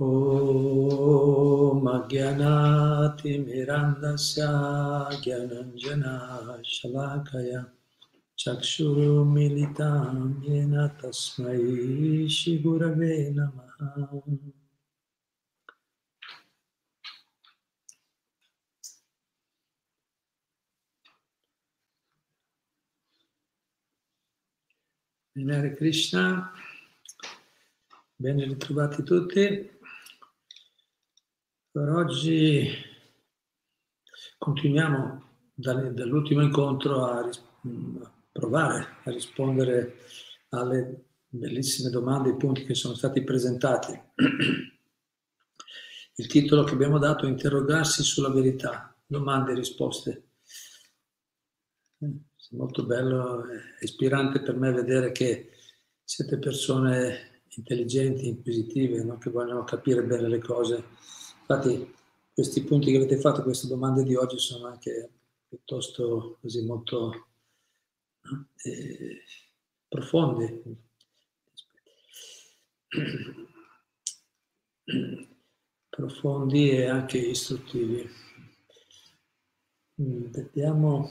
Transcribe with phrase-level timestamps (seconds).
[0.00, 2.42] ॐ अज्ञानातिमिरन्दस्य
[5.24, 6.14] ज्ञानञ्जना
[6.74, 7.62] शलाकया
[8.38, 10.14] चक्षुरुमिलितां
[10.46, 11.58] येन तस्मै
[12.36, 13.82] श्रीगुरवे नमः
[25.36, 26.52] Hare Krishna,
[28.20, 29.70] ben ritrovati tutti.
[31.78, 32.68] Per oggi
[34.36, 35.22] continuiamo
[35.54, 37.40] dall'ultimo incontro a, ris-
[38.02, 39.94] a provare a rispondere
[40.48, 43.96] alle bellissime domande e punti che sono stati presentati.
[46.16, 50.30] Il titolo che abbiamo dato è Interrogarsi sulla verità, domande e risposte
[52.50, 55.52] molto bello e ispirante per me vedere che
[56.02, 59.16] siete persone intelligenti, inquisitive, no?
[59.18, 60.84] che vogliono capire bene le cose.
[61.50, 61.94] Infatti
[62.34, 65.10] questi punti che avete fatto, queste domande di oggi sono anche
[65.48, 67.28] piuttosto così molto
[68.64, 69.22] eh,
[69.88, 70.86] profondi.
[75.88, 78.06] profondi e anche istruttivi.
[79.94, 81.08] Vediamo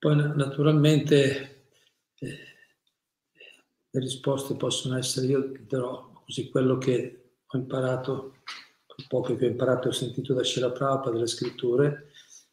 [0.00, 1.68] poi naturalmente
[2.18, 2.38] eh,
[3.90, 8.36] le risposte possono essere, io darò così quello che ho imparato,
[8.86, 12.10] quel poco che ho imparato ho sentito da Shila Prabhupada delle scritture,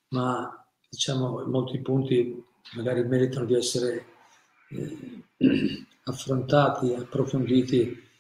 [0.09, 2.43] ma diciamo molti punti
[2.75, 4.05] magari meritano di essere
[4.69, 5.23] eh,
[6.05, 8.11] affrontati, approfonditi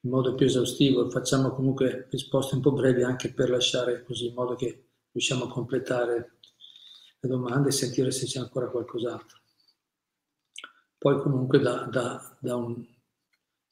[0.00, 1.10] in modo più esaustivo.
[1.10, 5.48] Facciamo comunque risposte un po' brevi anche per lasciare così in modo che riusciamo a
[5.48, 6.38] completare
[7.20, 9.40] le domande e sentire se c'è ancora qualcos'altro.
[10.98, 12.84] Poi comunque da, da, da, un,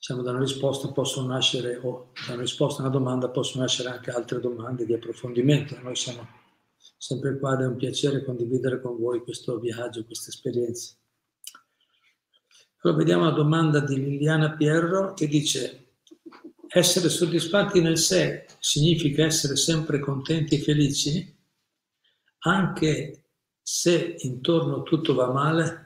[0.00, 3.90] diciamo, da una risposta possono nascere, o da una risposta a una domanda possono nascere
[3.90, 5.78] anche altre domande di approfondimento.
[5.82, 6.26] Noi siamo
[6.96, 10.94] sempre qua ed è un piacere condividere con voi questo viaggio, questa esperienza.
[12.82, 15.96] Allora vediamo la domanda di Liliana Pierro che dice
[16.66, 21.38] essere soddisfatti nel sé significa essere sempre contenti e felici?
[22.38, 23.24] Anche
[23.60, 25.84] se intorno tutto va male,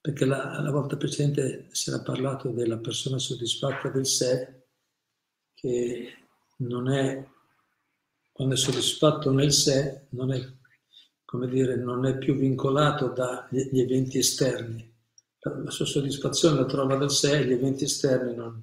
[0.00, 4.66] perché la, la, volta precedente si era parlato della persona soddisfatta del sé,
[5.54, 6.12] che
[6.58, 7.26] non è,
[8.32, 10.40] quando è soddisfatto nel sé, non è,
[11.24, 14.94] come dire, non è più vincolato dagli eventi esterni.
[15.40, 18.62] La, la sua soddisfazione la trova dal sé e gli eventi esterni non,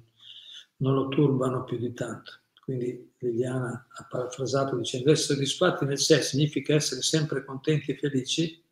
[0.78, 2.32] non lo turbano più di tanto.
[2.60, 8.64] Quindi Liliana ha parafrasato dicendo essere soddisfatti nel sé significa essere sempre contenti e felici,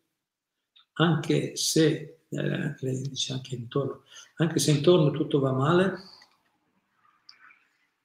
[0.95, 4.05] anche se, eh, lei dice anche intorno,
[4.37, 5.97] anche se intorno tutto va male.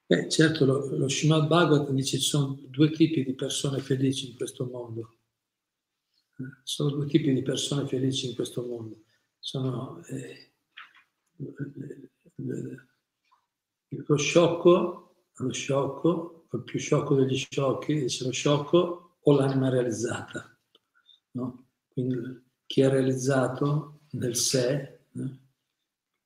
[0.06, 4.35] Beh, certo, lo, lo Srimad Bhagavatam dice ci sono due tipi di persone felici in
[4.35, 5.18] questo mondo.
[6.38, 9.03] Eh, sono due tipi di persone felici in questo mondo.
[9.39, 10.53] Sono eh,
[13.88, 15.09] lo sciocco
[15.44, 20.57] lo sciocco, il più sciocco degli sciocchi, dice lo sciocco o l'anima realizzata.
[21.31, 21.68] No?
[21.88, 25.00] Quindi chi è realizzato nel sé,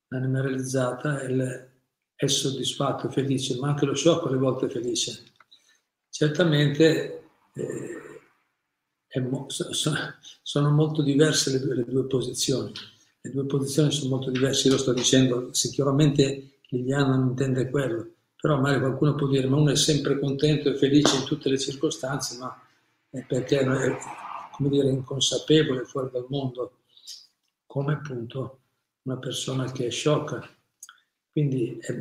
[0.08, 1.70] l'anima realizzata è, il,
[2.16, 5.24] è soddisfatto, felice, ma anche lo sciocco alle volte è felice.
[6.10, 12.72] Certamente eh, mo- sono molto diverse le due, le due posizioni.
[13.22, 18.16] Le due posizioni sono molto diverse, io lo sto dicendo, sicuramente Liliana non intende quello,
[18.36, 21.58] però magari qualcuno può dire, ma uno è sempre contento e felice in tutte le
[21.58, 22.62] circostanze, ma
[23.10, 23.98] è perché è,
[24.52, 26.80] come dire, inconsapevole fuori dal mondo,
[27.74, 28.60] come appunto
[29.02, 30.48] una persona che è sciocca.
[31.32, 31.98] Quindi eh,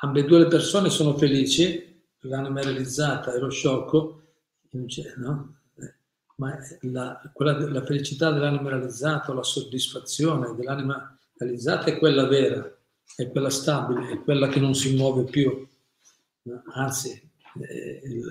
[0.00, 4.22] ambedue le persone sono felici, l'anima realizzata e lo sciocco,
[5.18, 5.56] no?
[6.36, 12.78] ma la, quella, la felicità dell'anima realizzata, la soddisfazione dell'anima realizzata è quella vera,
[13.14, 15.68] è quella stabile, è quella che non si muove più,
[16.72, 17.10] anzi
[17.60, 18.24] eh,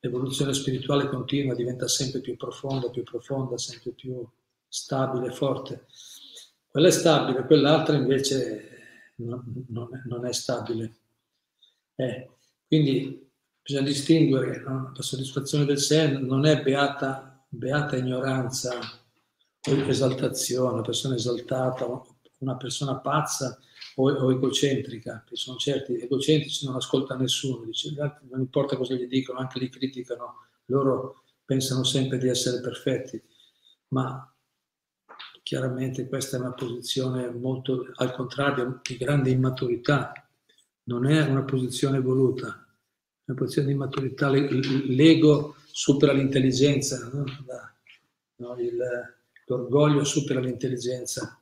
[0.00, 4.26] l'evoluzione spirituale continua, diventa sempre più profonda, più profonda, sempre più
[4.70, 5.86] stabile, forte.
[6.68, 10.94] Quella è stabile, quell'altra invece non, non, è, non è, stabile.
[11.96, 12.30] Eh,
[12.66, 13.28] quindi
[13.60, 14.92] bisogna distinguere no?
[14.94, 22.02] la soddisfazione del sé non è beata, beata ignoranza o esaltazione, una persona esaltata,
[22.38, 23.58] una persona pazza
[23.96, 27.92] o, o egocentrica, che sono certi egocentrici non ascolta nessuno, dice,
[28.30, 33.20] non importa cosa gli dicono, anche li criticano, loro pensano sempre di essere perfetti,
[33.88, 34.29] ma
[35.50, 40.12] chiaramente questa è una posizione molto, al contrario, di grande immaturità,
[40.84, 42.64] non è una posizione voluta,
[43.24, 47.24] è una posizione di immaturità, l'ego supera l'intelligenza, no?
[48.36, 48.78] No, il,
[49.46, 51.36] l'orgoglio supera l'intelligenza.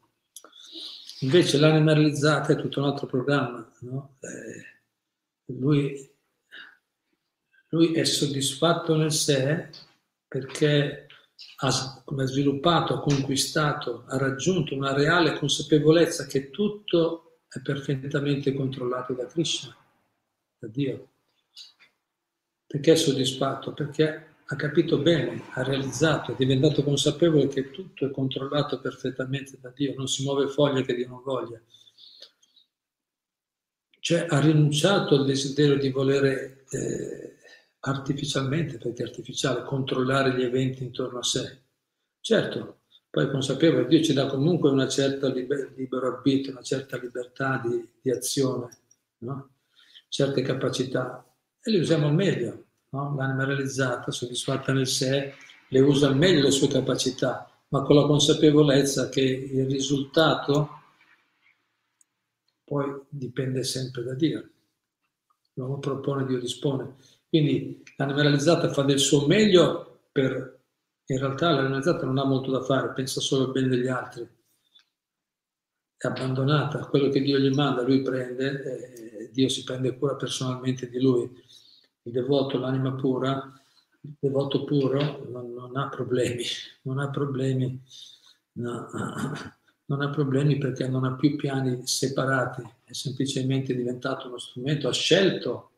[1.20, 3.70] Invece l'anima realizzata è tutto un altro programma.
[3.80, 4.16] No?
[4.20, 6.10] Eh, lui,
[7.68, 9.68] lui, è soddisfatto nel sé
[10.26, 11.07] perché
[11.60, 19.14] ha come sviluppato, ha conquistato, ha raggiunto una reale consapevolezza che tutto è perfettamente controllato
[19.14, 19.76] da Krishna,
[20.58, 21.08] da Dio.
[22.66, 23.72] Perché è soddisfatto?
[23.72, 29.70] Perché ha capito bene, ha realizzato, è diventato consapevole che tutto è controllato perfettamente da
[29.70, 31.60] Dio, non si muove foglia che Dio non voglia.
[34.00, 37.37] Cioè ha rinunciato al desiderio di volere eh,
[37.88, 41.62] artificialmente, perché è artificiale, controllare gli eventi intorno a sé.
[42.20, 42.80] Certo,
[43.10, 47.88] poi consapevole, Dio ci dà comunque una certa liber- libero arbitrio, una certa libertà di,
[48.00, 48.68] di azione,
[49.18, 49.50] no?
[50.08, 51.24] certe capacità,
[51.60, 53.14] e le usiamo al meglio no?
[53.16, 55.34] l'anima realizzata, soddisfatta nel sé,
[55.68, 60.76] le usa al meglio le sue capacità, ma con la consapevolezza che il risultato
[62.64, 64.50] poi dipende sempre da Dio.
[65.54, 66.96] L'uomo propone, Dio dispone.
[67.28, 70.56] Quindi l'anima realizzata fa del suo meglio per...
[71.10, 74.28] In realtà l'anima realizzata non ha molto da fare, pensa solo al bene degli altri.
[75.96, 78.62] È abbandonata, quello che Dio gli manda lui prende,
[79.18, 81.30] e Dio si prende cura personalmente di lui
[82.08, 83.52] il devoto, l'anima pura,
[84.00, 86.42] il devoto puro non, non ha problemi,
[86.82, 87.80] non ha problemi,
[88.52, 88.88] no,
[89.86, 94.92] non ha problemi perché non ha più piani separati, è semplicemente diventato uno strumento, ha
[94.92, 95.70] scelto,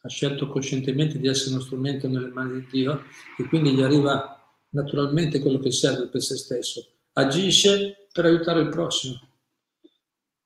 [0.00, 3.02] ha scelto coscientemente di essere uno strumento nelle mani di Dio
[3.36, 4.34] e quindi gli arriva
[4.70, 6.86] naturalmente quello che serve per se stesso.
[7.14, 9.20] Agisce per aiutare il prossimo,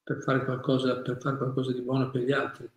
[0.03, 2.69] per fare qualcosa, per fare qualcosa di buono per gli altri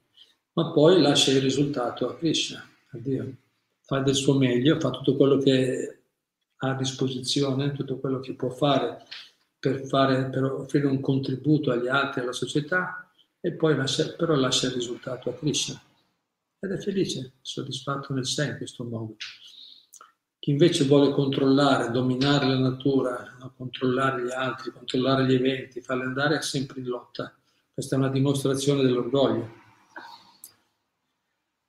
[0.55, 2.59] ma poi lascia il risultato a Krishna,
[2.91, 3.35] a Dio.
[3.81, 5.99] Fa del suo meglio, fa tutto quello che
[6.55, 9.03] ha a disposizione, tutto quello che può fare
[9.59, 13.09] per, fare, per offrire un contributo agli altri, alla società,
[13.41, 15.79] e poi lascia, però lascia il risultato a Krishna.
[16.65, 19.17] Ed è felice, soddisfatto nel sé in questo modo.
[20.39, 26.37] Chi invece vuole controllare, dominare la natura, controllare gli altri, controllare gli eventi, farli andare
[26.37, 27.35] è sempre in lotta.
[27.71, 29.61] Questa è una dimostrazione dell'orgoglio.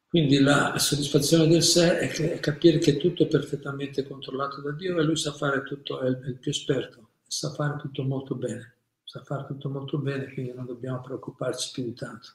[0.09, 5.05] Quindi la soddisfazione del sé è, capire che tutto è perfettamente controllato da Dio e
[5.05, 9.45] lui sa fare tutto, è il più esperto, sa fare tutto molto bene, sa fare
[9.45, 12.29] tutto molto bene, quindi non dobbiamo preoccuparci più di tanto.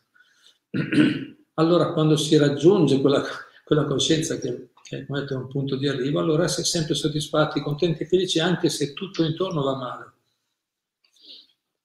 [1.61, 3.23] Allora quando si raggiunge quella,
[3.63, 8.01] quella coscienza che, che è un punto di arrivo, allora si è sempre soddisfatti, contenti
[8.01, 10.11] e felici anche se tutto intorno va male.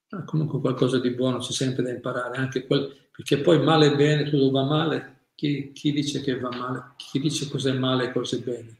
[0.09, 3.97] Ma comunque qualcosa di buono c'è sempre da imparare, anche quel, perché poi male e
[3.97, 6.95] bene, tutto va male, chi, chi dice che va male?
[6.97, 8.77] Chi dice cos'è male e cos'è bene?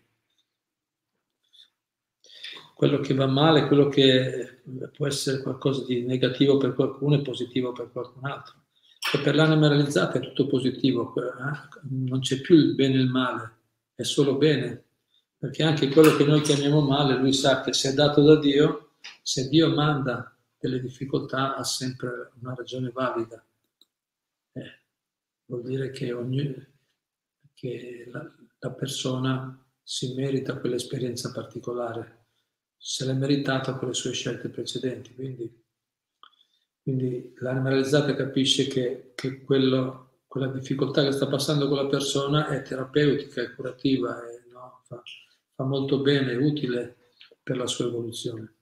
[2.75, 7.73] Quello che va male quello che può essere qualcosa di negativo per qualcuno e positivo
[7.73, 8.66] per qualcun altro.
[9.17, 11.79] E per l'anima realizzata è tutto positivo, eh?
[11.91, 13.57] non c'è più il bene e il male,
[13.95, 14.85] è solo bene.
[15.39, 18.93] Perché anche quello che noi chiamiamo male, lui sa che se è dato da Dio,
[19.23, 23.45] se Dio manda delle difficoltà ha sempre una ragione valida
[25.47, 26.55] vuol dire che, ogni,
[27.55, 32.27] che la, la persona si merita quell'esperienza particolare,
[32.77, 35.15] se l'è meritata con le sue scelte precedenti.
[35.15, 35.65] Quindi,
[36.87, 42.47] quindi l'anima realizzata capisce che, che quello, quella difficoltà che sta passando con la persona
[42.47, 45.03] è terapeutica, è curativa, è, no, fa,
[45.57, 47.11] fa molto bene, è utile
[47.43, 48.55] per la sua evoluzione.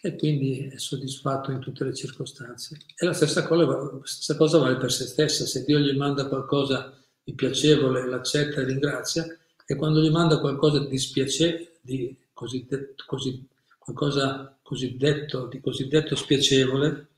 [0.00, 2.78] E quindi è soddisfatto in tutte le circostanze.
[2.94, 6.96] E la stessa cosa, stessa cosa vale per se stessa, se Dio gli manda qualcosa
[7.20, 9.26] di piacevole, l'accetta e ringrazia,
[9.66, 13.44] e quando gli manda qualcosa di spiacevole, di cosiddetto, così,
[13.92, 17.08] qualcosa cosiddetto, di cosiddetto spiacevole,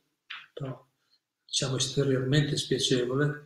[0.53, 0.87] però
[1.45, 3.45] diciamo esteriormente spiacevole,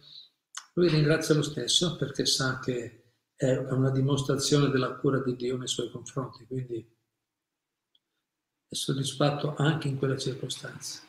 [0.74, 3.02] lui ringrazia lo stesso perché sa che
[3.34, 6.46] è una dimostrazione della cura di Dio nei suoi confronti.
[6.46, 6.94] Quindi
[8.68, 11.02] è soddisfatto anche in quella circostanza.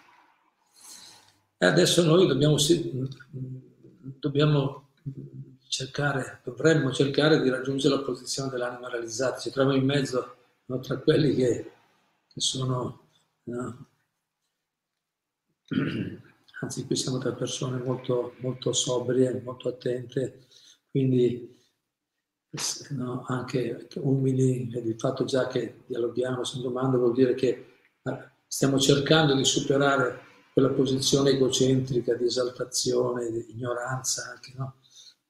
[1.57, 2.57] E adesso noi dobbiamo,
[4.19, 4.89] dobbiamo
[5.67, 9.39] cercare, dovremmo cercare di raggiungere la posizione dell'anima realizzata.
[9.39, 11.71] Ci troviamo in mezzo no, tra quelli che,
[12.38, 13.08] che sono,
[13.46, 13.88] no,
[16.62, 20.46] anzi qui siamo tra persone molto, molto sobrie, molto attente,
[20.91, 21.56] quindi
[22.91, 27.79] no, anche umili, il fatto già che dialoghiamo su domande vuol dire che
[28.48, 34.75] stiamo cercando di superare quella posizione egocentrica di esaltazione, di ignoranza anche, no?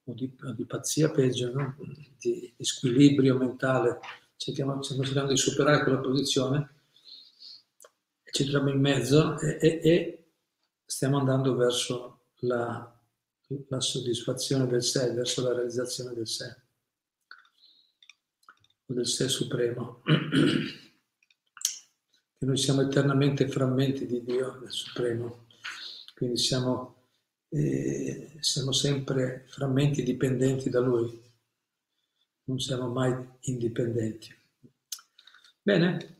[0.04, 1.76] o, di, di, pazzia peggio, no?
[2.20, 4.00] di, di squilibrio mentale.
[4.36, 6.76] Cerchiamo, stiamo cercando di superare quella posizione
[8.32, 10.32] ci troviamo in mezzo e, e, e
[10.86, 13.02] stiamo andando verso la,
[13.68, 16.56] la soddisfazione del sé, verso la realizzazione del sé,
[18.86, 20.02] o del sé supremo.
[22.38, 25.48] che noi siamo eternamente frammenti di Dio, del Supremo,
[26.14, 27.08] quindi siamo,
[27.50, 31.20] eh, siamo sempre frammenti dipendenti da Lui,
[32.44, 34.36] non siamo mai indipendenti.
[35.64, 36.17] Bene,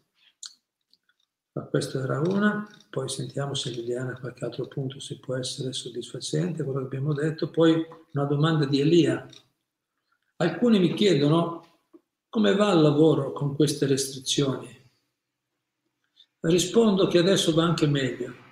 [1.58, 6.64] ma questa era una, poi sentiamo se Liliana qualche altro punto se può essere soddisfacente,
[6.64, 9.28] quello che abbiamo detto, poi una domanda di Elia.
[10.36, 11.80] Alcuni mi chiedono
[12.30, 14.70] come va il lavoro con queste restrizioni.
[16.42, 18.46] Rispondo che adesso va anche meglio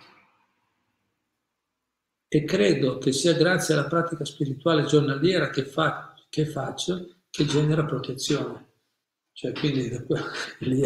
[2.28, 7.86] e credo che sia grazie alla pratica spirituale giornaliera che, fa, che faccio che genera
[7.86, 8.74] protezione.
[9.32, 10.22] Cioè, quindi da qua,
[10.62, 10.82] lì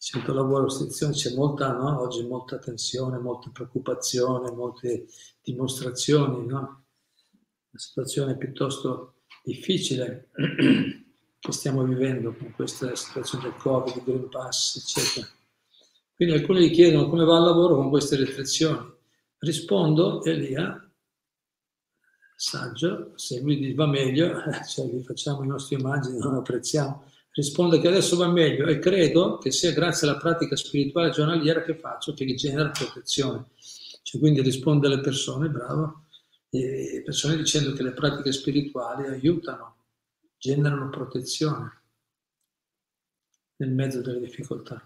[0.00, 2.00] a certo lavoro istruzione c'è molta, no?
[2.00, 5.06] oggi molta tensione, molta preoccupazione, molte
[5.42, 6.58] dimostrazioni, no?
[6.58, 10.30] Una situazione piuttosto difficile
[11.38, 15.28] che stiamo vivendo con questa situazione del Covid, Green Pass, eccetera.
[16.14, 18.90] Quindi alcuni gli chiedono come va il lavoro con queste riflessioni.
[19.36, 20.90] Rispondo, Elia,
[22.34, 24.32] saggio, se lui va meglio,
[24.66, 27.04] cioè gli facciamo i nostri immagini, non apprezziamo.
[27.32, 31.76] Risponde che adesso va meglio e credo che sia grazie alla pratica spirituale giornaliera che
[31.76, 33.50] faccio che genera protezione.
[34.02, 36.06] Cioè, quindi risponde alle persone, bravo,
[36.50, 39.76] e persone dicendo che le pratiche spirituali aiutano,
[40.36, 41.82] generano protezione
[43.56, 44.84] nel mezzo delle difficoltà.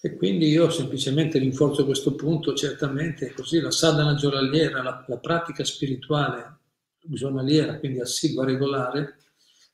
[0.00, 5.64] E quindi io semplicemente rinforzo questo punto, certamente così la sadhana giornaliera, la, la pratica
[5.64, 6.56] spirituale
[7.00, 9.16] giornaliera, quindi assidua, regolare,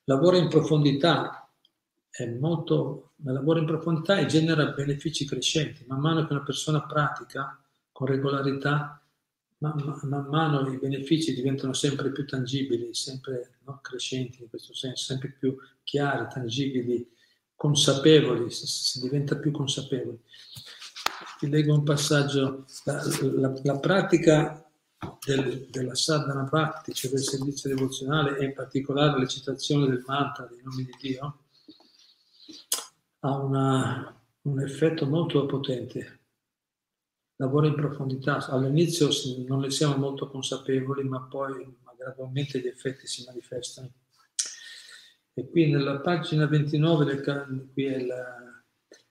[0.05, 1.44] lavora in profondità,
[2.17, 5.85] è molto, lavora in profondità e genera benefici crescenti.
[5.89, 9.03] Man mano che una persona pratica con regolarità,
[9.59, 15.03] man, man mano i benefici diventano sempre più tangibili, sempre no, crescenti in questo senso,
[15.03, 17.11] sempre più chiari, tangibili,
[17.57, 20.21] consapevoli, si, si diventa più consapevoli.
[21.41, 23.03] Ti leggo un passaggio, la,
[23.35, 24.65] la, la pratica
[25.27, 30.47] del, della sadhana bhakti, cioè del servizio devozionale, e in particolare la citazione del mantra
[30.47, 31.39] dei nomi di Dio,
[33.21, 36.21] ha una, un effetto molto potente.
[37.37, 38.47] Lavora in profondità.
[38.47, 39.09] All'inizio
[39.47, 41.67] non ne siamo molto consapevoli, ma poi
[42.05, 43.91] gradualmente gli effetti si manifestano.
[45.33, 48.63] E qui nella pagina 29, del, qui è la,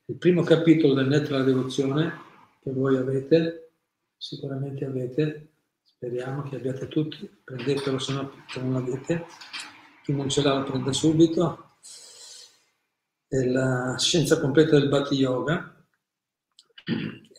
[0.06, 2.14] il primo capitolo del Netto della Devozione,
[2.62, 3.74] che voi avete,
[4.16, 5.50] sicuramente avete,
[5.84, 9.26] speriamo che abbiate tutti, prendetelo se no non l'avete,
[10.04, 11.73] chi non ce l'ha lo prenda subito,
[13.46, 15.86] la scienza completa del Bhatti Yoga,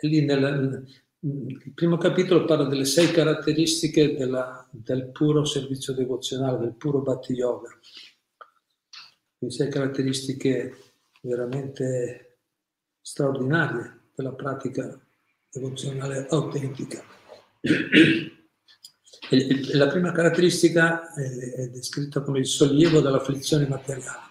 [0.01, 0.85] e lì nel,
[1.21, 7.33] il primo capitolo parla delle sei caratteristiche della, del puro servizio devozionale, del puro Bhatti
[7.33, 7.79] Yoga
[9.45, 10.77] quindi sei caratteristiche
[11.23, 12.39] veramente
[13.01, 14.99] straordinarie della pratica
[15.51, 17.05] devozionale autentica.
[19.31, 24.24] E la prima caratteristica è descritta come il sollievo dall'afflizione materiale.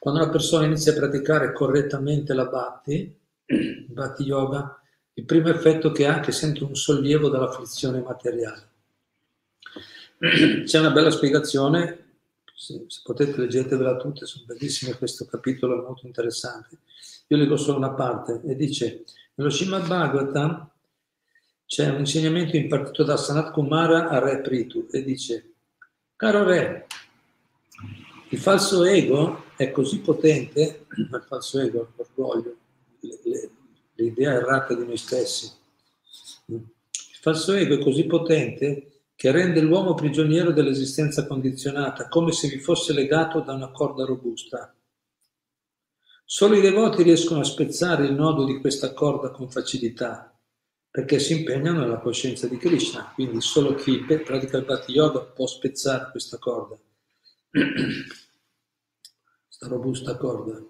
[0.00, 3.14] Quando una persona inizia a praticare correttamente la Bhatti,
[3.86, 4.80] Bhatti Yoga,
[5.12, 8.68] il primo effetto che ha è che sente un sollievo dall'afflizione materiale.
[10.64, 12.12] C'è una bella spiegazione
[12.54, 16.78] se, se potete leggetevela tutte, sono bellissime, questo capitolo è molto interessante.
[17.26, 19.04] Io leggo solo una parte e dice,
[19.34, 20.70] nello Srimad Bhagavatam
[21.66, 25.52] c'è un insegnamento impartito da Sanat Kumara a Re Pritu e dice,
[26.16, 26.86] caro Re,
[28.30, 32.56] il falso ego è così potente, il falso ego, l'orgoglio,
[33.96, 35.52] l'idea errata di noi stessi,
[36.46, 42.58] il falso ego è così potente che rende l'uomo prigioniero dell'esistenza condizionata, come se vi
[42.58, 44.74] fosse legato da una corda robusta.
[46.24, 50.34] Solo i devoti riescono a spezzare il nodo di questa corda con facilità,
[50.90, 55.46] perché si impegnano nella coscienza di Krishna, quindi solo chi pratica il Bhatti Yoga può
[55.46, 56.78] spezzare questa corda,
[59.60, 60.62] robusta corda.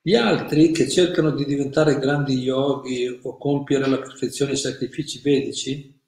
[0.00, 6.00] Gli altri che cercano di diventare grandi yogi o compiere alla perfezione i sacrifici vedici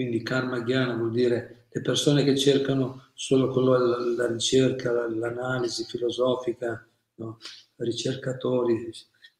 [0.00, 6.88] quindi karma jnana vuol dire le persone che cercano solo la, la ricerca, l'analisi filosofica,
[7.16, 7.38] no?
[7.76, 8.90] ricercatori,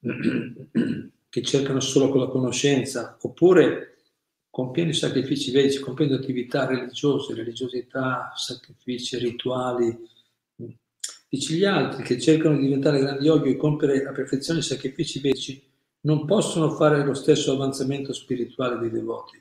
[1.31, 4.03] che cercano solo con la conoscenza, oppure
[4.50, 10.09] compiendo sacrifici vedici, compiendo attività religiose, religiosità, sacrifici, rituali.
[11.33, 15.21] Dici gli altri che cercano di diventare grandi yogi e compiere a perfezione i sacrifici
[15.21, 15.63] vedici
[16.01, 19.41] non possono fare lo stesso avanzamento spirituale dei devoti.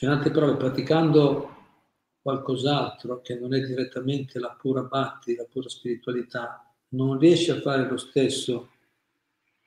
[0.00, 1.54] In altre parole, praticando
[2.22, 7.86] qualcos'altro che non è direttamente la pura bhakti, la pura spiritualità, non riesce a fare
[7.86, 8.70] lo stesso,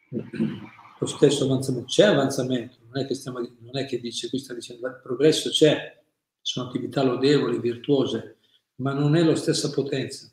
[0.10, 1.86] lo stesso avanzamento.
[1.86, 5.52] C'è avanzamento, non è che, stiamo, non è che dice, qui sta dicendo, il progresso
[5.52, 6.02] c'è,
[6.42, 8.38] sono attività lodevoli, virtuose,
[8.78, 10.28] ma non è la stessa potenza.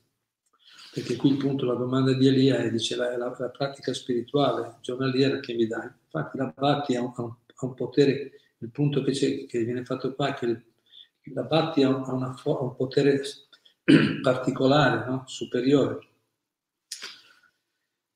[0.96, 4.78] Perché qui il punto, la domanda di Elia è, dice, la, la, la pratica spirituale
[4.80, 5.90] giornaliera che mi dai.
[6.04, 9.12] Infatti la Bhakti ha un, ha un potere, il punto che,
[9.46, 10.62] che, viene fatto qua è che
[11.34, 13.20] la Bhakti ha, una, ha un potere
[14.22, 15.24] particolare, no?
[15.26, 15.98] superiore.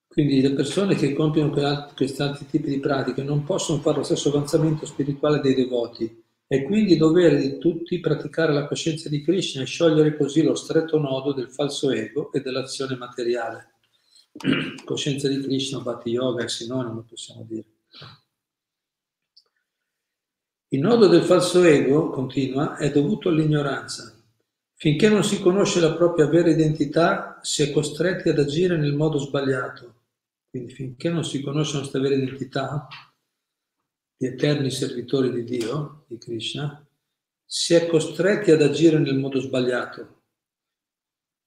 [0.06, 1.50] Quindi le persone che compiono
[1.94, 6.64] questi altri tipi di pratiche non possono fare lo stesso avanzamento spirituale dei devoti e
[6.64, 11.32] quindi dovere di tutti praticare la coscienza di Krishna e sciogliere così lo stretto nodo
[11.32, 13.74] del falso ego e dell'azione materiale.
[14.84, 17.66] coscienza di Krishna, Bhakti Yoga è sinonimo, possiamo dire.
[20.72, 24.20] Il nodo del falso ego, continua, è dovuto all'ignoranza.
[24.74, 29.18] Finché non si conosce la propria vera identità, si è costretti ad agire nel modo
[29.18, 30.00] sbagliato
[30.50, 32.88] quindi finché non si conosce la nostra vera identità
[34.20, 36.86] di eterni servitori di Dio, di Krishna,
[37.42, 40.24] si è costretti ad agire nel modo sbagliato.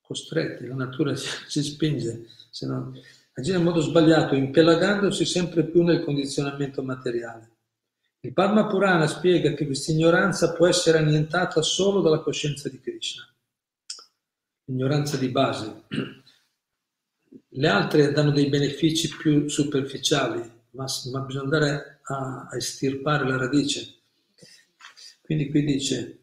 [0.02, 2.26] Costretti, la natura ci spinge.
[2.50, 3.00] Se non,
[3.34, 7.52] agire nel modo sbagliato, impelagandosi sempre più nel condizionamento materiale.
[8.22, 13.32] Il Padma Purana spiega che questa ignoranza può essere annientata solo dalla coscienza di Krishna.
[14.66, 15.84] Ignoranza di base.
[17.50, 23.38] Le altre danno dei benefici più superficiali, ma, ma bisogna andare a, a estirpare la
[23.38, 23.96] radice.
[25.22, 26.20] Quindi qui dice,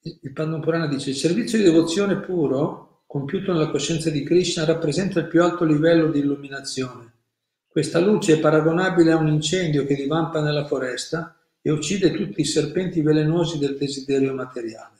[0.00, 5.28] il Padma dice, il servizio di devozione puro, compiuto nella coscienza di Krishna, rappresenta il
[5.28, 7.10] più alto livello di illuminazione.
[7.66, 12.44] Questa luce è paragonabile a un incendio che divampa nella foresta e uccide tutti i
[12.44, 14.98] serpenti velenosi del desiderio materiale.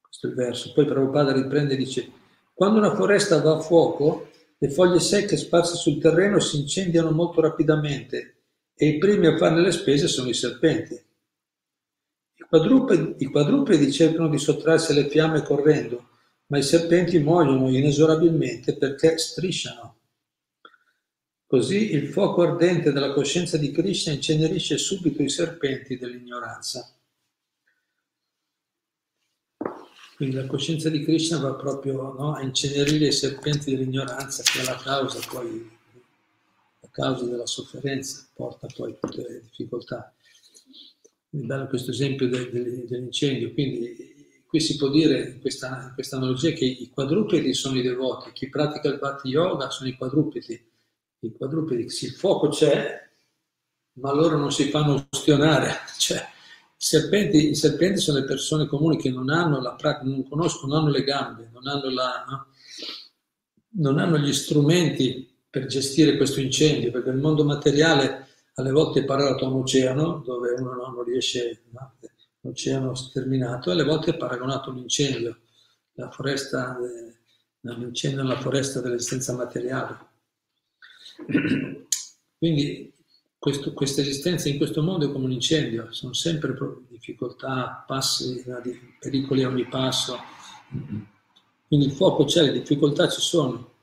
[0.00, 0.72] Questo è il verso.
[0.72, 2.10] Poi Prabhupada riprende e dice,
[2.52, 7.42] quando una foresta va a fuoco, le foglie secche sparse sul terreno si incendiano molto
[7.42, 8.36] rapidamente
[8.74, 10.94] e i primi a farne le spese sono i serpenti.
[10.94, 16.08] I quadrupedi, I quadrupedi cercano di sottrarsi alle fiamme correndo,
[16.46, 19.98] ma i serpenti muoiono inesorabilmente perché strisciano.
[21.46, 26.95] Così il fuoco ardente della coscienza di Krishna incenerisce subito i serpenti dell'ignoranza.
[30.16, 34.64] Quindi la coscienza di Krishna va proprio no, a incenerire i serpenti dell'ignoranza, che è
[34.64, 35.70] la causa poi,
[36.80, 40.10] la causa della sofferenza, porta poi tutte le difficoltà.
[41.28, 43.52] Quindi bello questo esempio de, de, dell'incendio.
[43.52, 47.82] Quindi qui si può dire, in questa, in questa, analogia, che i quadrupedi sono i
[47.82, 50.66] devoti, chi pratica il Bhakti Yoga sono i quadrupedi.
[51.18, 53.06] I quadrupedi, sì, il fuoco c'è,
[53.96, 56.26] ma loro non si fanno ustionare, cioè
[56.76, 60.82] serpenti, I serpenti sono le persone comuni che non hanno la pratica, non conoscono, non
[60.82, 62.46] hanno le gambe, non hanno, la, no?
[63.78, 69.04] non hanno gli strumenti per gestire questo incendio, perché il mondo materiale alle volte è
[69.04, 71.94] paragonato a un oceano dove uno non riesce, no?
[72.40, 75.38] un oceano sterminato, e alle volte è paragonato a un incendio,
[75.94, 77.16] la foresta, eh,
[77.60, 79.98] l'incendio nella foresta dell'esistenza materiale.
[82.38, 82.92] Quindi
[83.38, 86.56] questo, questa esistenza in questo mondo è come un incendio, sono sempre
[86.88, 88.44] difficoltà, passi,
[88.98, 90.18] pericoli a ogni passo.
[91.66, 93.74] Quindi il fuoco c'è, le difficoltà ci sono,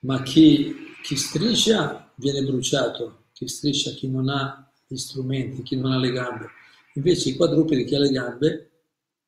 [0.00, 5.92] ma chi, chi striscia viene bruciato, chi striscia, chi non ha gli strumenti, chi non
[5.92, 6.46] ha le gambe.
[6.94, 8.70] Invece i quadrupedi, chi ha le gambe,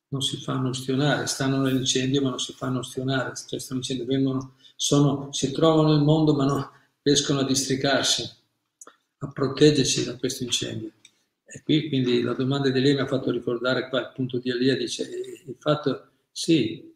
[0.09, 4.55] non si fanno ustionare, stanno nell'incendio ma non si fanno ustionare, cioè stanno incendio, vengono,
[4.77, 6.67] sono, si trovano nel mondo ma non
[7.03, 8.36] riescono a districarsi
[9.19, 10.93] a proteggerci da questo incendio.
[11.45, 14.51] E qui quindi la domanda di lei mi ha fatto ricordare qua il punto di
[14.51, 16.95] Elia, dice il fatto sì,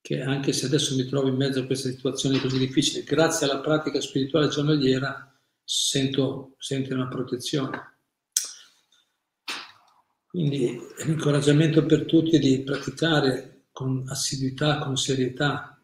[0.00, 3.60] che anche se adesso mi trovo in mezzo a questa situazione così difficile, grazie alla
[3.60, 5.32] pratica spirituale giornaliera
[5.64, 7.90] sento, sento una protezione.
[10.26, 15.80] Quindi l'incoraggiamento per tutti di praticare con assiduità, con serietà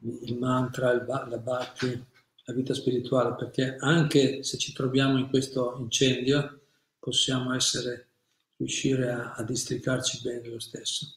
[0.00, 2.04] il mantra, il, la bhakti,
[2.52, 6.60] la vita spirituale, perché anche se ci troviamo in questo incendio
[6.98, 8.08] possiamo essere,
[8.58, 11.16] riuscire a, a districarci bene lo stesso.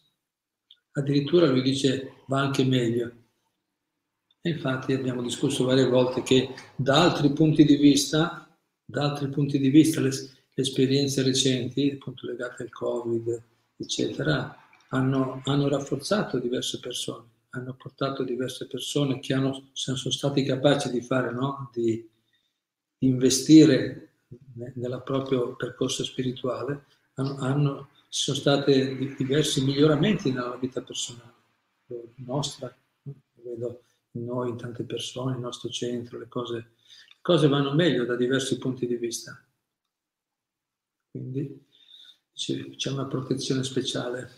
[0.94, 3.12] Addirittura lui dice va anche meglio,
[4.42, 8.48] E infatti abbiamo discusso varie volte che da altri punti di vista,
[8.86, 13.44] da altri punti di vista le, le esperienze recenti, appunto legate al Covid,
[13.76, 14.56] eccetera,
[14.90, 21.02] hanno, hanno rafforzato diverse persone, hanno portato diverse persone che hanno, sono stati capaci di
[21.02, 21.70] fare, no?
[21.74, 22.08] di,
[23.00, 24.10] investire
[24.56, 31.34] nel proprio percorso spirituale, hanno, hanno, sono stati diversi miglioramenti nella vita personale,
[32.16, 32.76] nostra,
[33.44, 38.16] vedo noi, in tante persone, il nostro centro, le cose, le cose vanno meglio da
[38.16, 39.40] diversi punti di vista.
[41.12, 41.66] Quindi
[42.34, 44.30] c'è una protezione speciale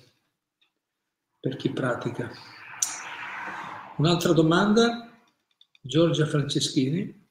[1.40, 2.32] per chi pratica.
[3.98, 5.12] Un'altra domanda,
[5.82, 7.30] Giorgia Franceschini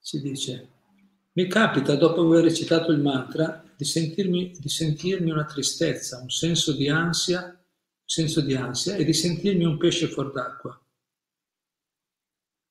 [0.00, 0.68] ci dice,
[1.32, 6.72] mi capita dopo aver recitato il mantra di sentirmi, di sentirmi una tristezza, un senso
[6.72, 7.60] di ansia,
[8.04, 10.80] senso di ansia e di sentirmi un pesce fuor d'acqua.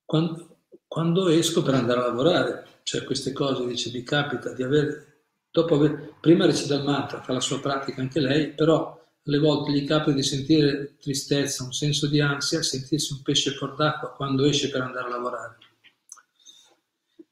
[0.05, 5.23] Quando, quando esco per andare a lavorare, cioè queste cose, dice, mi capita di avere
[5.51, 9.71] dopo aver, prima recita il mantra, fa la sua pratica anche lei, però alle volte
[9.71, 14.45] gli capita di sentire tristezza, un senso di ansia, sentirsi un pesce fuor d'acqua quando
[14.45, 15.57] esce per andare a lavorare.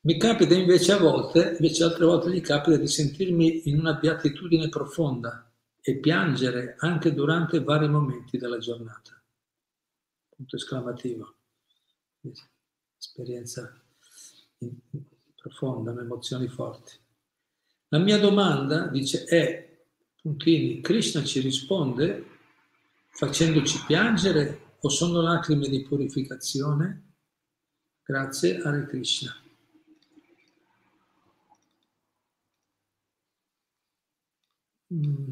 [0.02, 4.68] Mi capita invece a volte, invece altre volte gli capita di sentirmi in una beatitudine
[4.70, 9.22] profonda e piangere anche durante vari momenti della giornata.
[10.30, 11.36] Punto esclamativo.
[12.98, 13.82] Esperienza
[15.36, 16.94] profonda, emozioni forti.
[17.90, 19.73] La mia domanda, dice, è,
[20.24, 22.26] puntini, Krishna ci risponde
[23.10, 27.16] facendoci piangere o sono lacrime di purificazione?
[28.04, 29.36] Grazie, Hare Krishna.
[34.94, 35.30] Mm.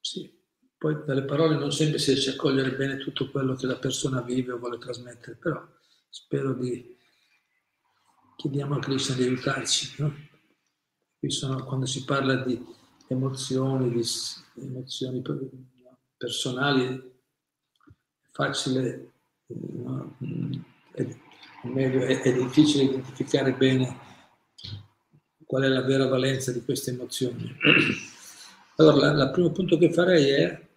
[0.00, 0.30] Sì,
[0.76, 4.20] poi dalle parole non sempre si riesce a cogliere bene tutto quello che la persona
[4.20, 5.66] vive o vuole trasmettere, però
[6.10, 6.96] spero di...
[8.36, 10.27] chiediamo a Krishna di aiutarci, no?
[11.18, 12.64] Qui sono, quando si parla di
[13.08, 14.04] emozioni, di
[14.54, 15.22] emozioni
[16.16, 17.00] personali, è
[18.30, 19.12] facile,
[19.46, 20.16] no?
[20.92, 21.16] è,
[21.62, 24.06] meglio, è, è difficile identificare bene
[25.44, 27.56] qual è la vera valenza di queste emozioni.
[28.76, 30.68] Allora, il primo punto che farei è,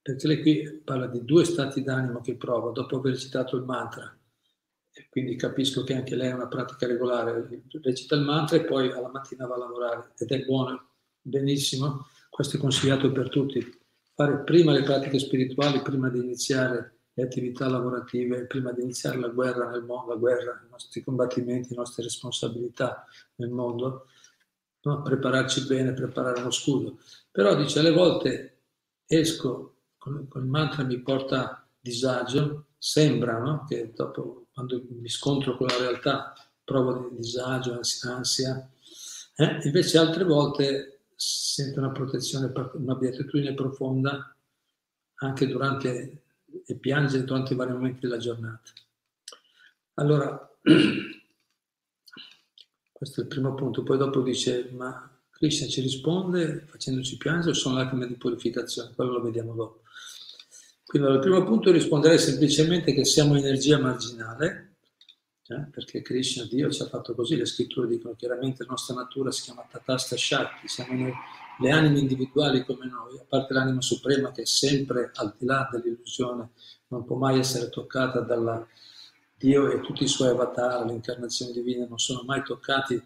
[0.00, 4.16] perché lei qui parla di due stati d'animo che prova dopo aver citato il mantra,
[5.08, 7.48] quindi capisco che anche lei è una pratica regolare,
[7.82, 10.88] recita il mantra e poi alla mattina va a lavorare ed è buono,
[11.20, 13.78] benissimo, questo è consigliato per tutti,
[14.14, 19.28] fare prima le pratiche spirituali, prima di iniziare le attività lavorative, prima di iniziare la
[19.28, 23.04] guerra nel mondo, la guerra, i nostri combattimenti, le nostre responsabilità
[23.36, 24.06] nel mondo,
[24.82, 25.02] no?
[25.02, 26.98] prepararci bene, preparare uno scudo.
[27.30, 28.62] Però dice, alle volte
[29.06, 33.64] esco con, con il mantra mi porta disagio, sembra no?
[33.68, 38.70] che dopo quando mi scontro con la realtà provo disagio, ansia,
[39.36, 39.60] eh?
[39.64, 44.34] invece altre volte sento una protezione, una beatitudine profonda
[45.16, 46.22] anche durante
[46.66, 48.72] e piange durante i vari momenti della giornata.
[49.94, 50.58] Allora,
[52.92, 57.54] questo è il primo punto, poi dopo dice, ma Krishna ci risponde facendoci piangere o
[57.54, 58.92] sono lacrime di purificazione?
[58.94, 59.82] Quello lo vediamo dopo.
[60.90, 64.78] Quindi al primo punto risponderei semplicemente che siamo energia marginale,
[65.46, 69.30] eh, perché Krishna, Dio, ci ha fatto così, le scritture dicono chiaramente la nostra natura
[69.30, 71.12] si chiama Tatasta Shakti, siamo noi,
[71.60, 75.68] le anime individuali come noi, a parte l'anima suprema che è sempre al di là
[75.70, 76.48] dell'illusione,
[76.88, 78.66] non può mai essere toccata dalla
[79.36, 83.00] Dio e tutti i suoi avatar, l'incarnazione divina, non sono mai toccati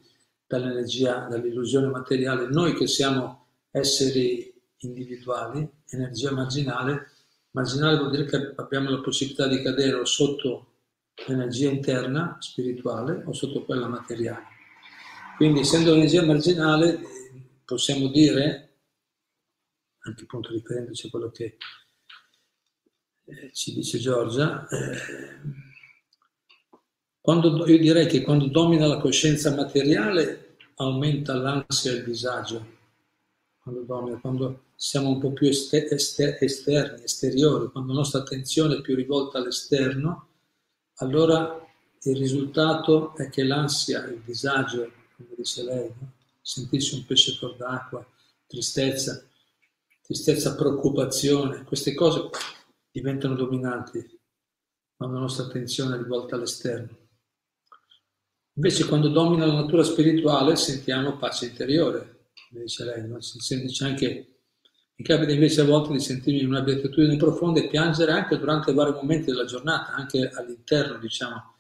[0.47, 2.49] dall'energia, dall'illusione materiale.
[2.49, 7.11] Noi che siamo esseri individuali, energia marginale,
[7.55, 10.73] Marginale vuol dire che abbiamo la possibilità di cadere o sotto
[11.29, 14.47] l'energia interna, spirituale, o sotto quella materiale.
[15.37, 16.99] Quindi, essendo l'energia marginale,
[17.65, 18.79] possiamo dire,
[20.01, 21.57] anche appunto riferendoci a quello che
[23.27, 24.99] eh, ci dice Giorgia, eh,
[27.21, 32.73] quando, io direi che quando domina la coscienza materiale aumenta l'ansia e il disagio.
[33.63, 38.77] Quando domina, quando siamo un po' più ester- ester- esterni, esteriori, quando la nostra attenzione
[38.77, 40.29] è più rivolta all'esterno,
[40.97, 41.59] allora
[42.03, 46.13] il risultato è che l'ansia, il disagio, come dice lei, no?
[46.43, 48.07] sentirsi un pesce fuor d'acqua,
[48.47, 49.27] tristezza,
[50.03, 52.29] tristezza, preoccupazione, queste cose
[52.91, 54.07] diventano dominanti
[54.95, 56.99] quando la nostra attenzione è rivolta all'esterno.
[58.57, 63.19] Invece quando domina la natura spirituale sentiamo pace interiore, come dice lei, no?
[63.23, 64.29] si dice anche
[64.97, 68.73] Mi capita invece a volte di sentirmi in una beatitudine profonda e piangere anche durante
[68.73, 71.55] vari momenti della giornata, anche all'interno, diciamo,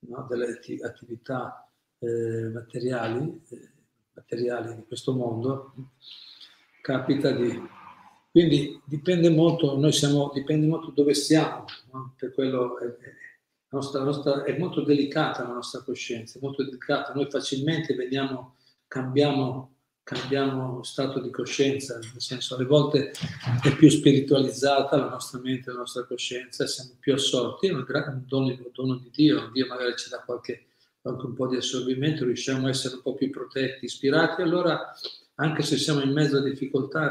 [0.00, 3.70] no, delle attività eh, materiali, eh,
[4.14, 5.74] materiali di questo mondo.
[6.80, 7.68] Capita di...
[8.32, 12.14] Quindi dipende molto, noi siamo, dipende molto dove siamo, no?
[12.16, 13.14] per quello è, è,
[13.68, 17.12] nostra, nostra, è molto delicata la nostra coscienza, è molto delicata.
[17.12, 18.56] Noi facilmente veniamo,
[18.88, 19.71] cambiamo
[20.04, 23.12] cambiamo stato di coscienza, nel senso alle volte
[23.62, 27.84] è più spiritualizzata la nostra mente, la nostra coscienza, siamo più assorti, è un,
[28.26, 30.66] dono, un dono di Dio, Dio magari ci dà qualche,
[31.02, 34.92] anche un po' di assorbimento, riusciamo a essere un po' più protetti, ispirati, allora
[35.36, 37.08] anche se siamo in mezzo a difficoltà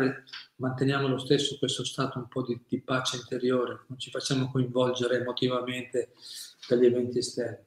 [0.57, 5.19] manteniamo lo stesso questo stato un po' di, di pace interiore, non ci facciamo coinvolgere
[5.19, 6.11] emotivamente
[6.67, 7.65] dagli eventi esterni.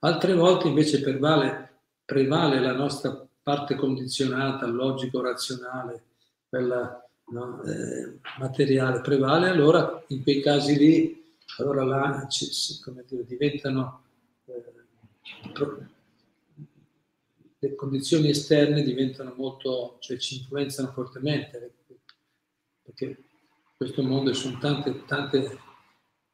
[0.00, 6.02] Altre volte invece prevale, prevale la nostra parte condizionata, logico-razionale,
[6.48, 11.24] quella no, eh, materiale prevale, allora in quei casi lì,
[11.58, 12.28] allora là,
[13.06, 14.02] dire, diventano,
[14.46, 14.64] eh,
[17.60, 21.72] le condizioni esterne diventano molto, cioè ci influenzano fortemente,
[22.82, 23.16] perché
[23.76, 25.56] questo mondo sono tante, tante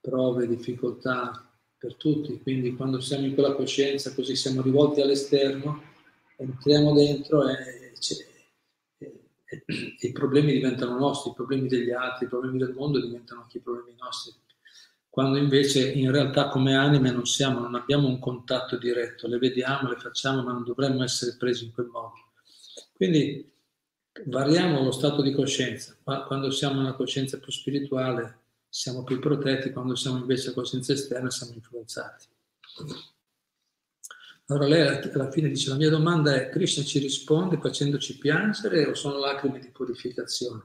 [0.00, 1.46] prove, difficoltà
[1.76, 5.90] per tutti, quindi quando siamo in quella coscienza, così siamo rivolti all'esterno,
[6.36, 7.92] entriamo dentro e,
[8.98, 9.14] e,
[9.44, 9.64] e,
[10.00, 13.60] i problemi diventano nostri, i problemi degli altri, i problemi del mondo diventano anche i
[13.60, 14.32] problemi nostri.
[15.08, 19.90] Quando invece in realtà come anime non siamo, non abbiamo un contatto diretto, le vediamo,
[19.90, 22.14] le facciamo, ma non dovremmo essere presi in quel modo.
[22.94, 23.52] Quindi
[24.26, 25.96] variamo lo stato di coscienza.
[26.02, 30.94] Quando siamo in una coscienza più spirituale siamo più protetti, quando siamo invece a coscienza
[30.94, 32.26] esterna siamo influenzati.
[34.46, 38.94] Allora lei alla fine dice, la mia domanda è, Krishna ci risponde facendoci piangere o
[38.94, 40.62] sono lacrime di purificazione?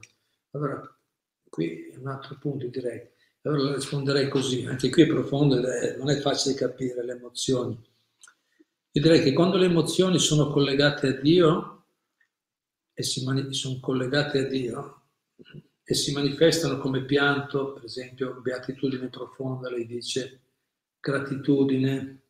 [0.50, 0.98] Allora,
[1.48, 3.08] qui è un altro punto direi.
[3.42, 7.72] Allora risponderei così, anche qui è profondo ed non è facile capire le emozioni.
[8.92, 11.84] Io direi che quando le emozioni sono collegate a Dio,
[12.92, 15.02] e si sono collegate a Dio,
[15.84, 20.40] e si manifestano come pianto, per esempio, beatitudine profonda, lei dice,
[20.98, 22.22] gratitudine,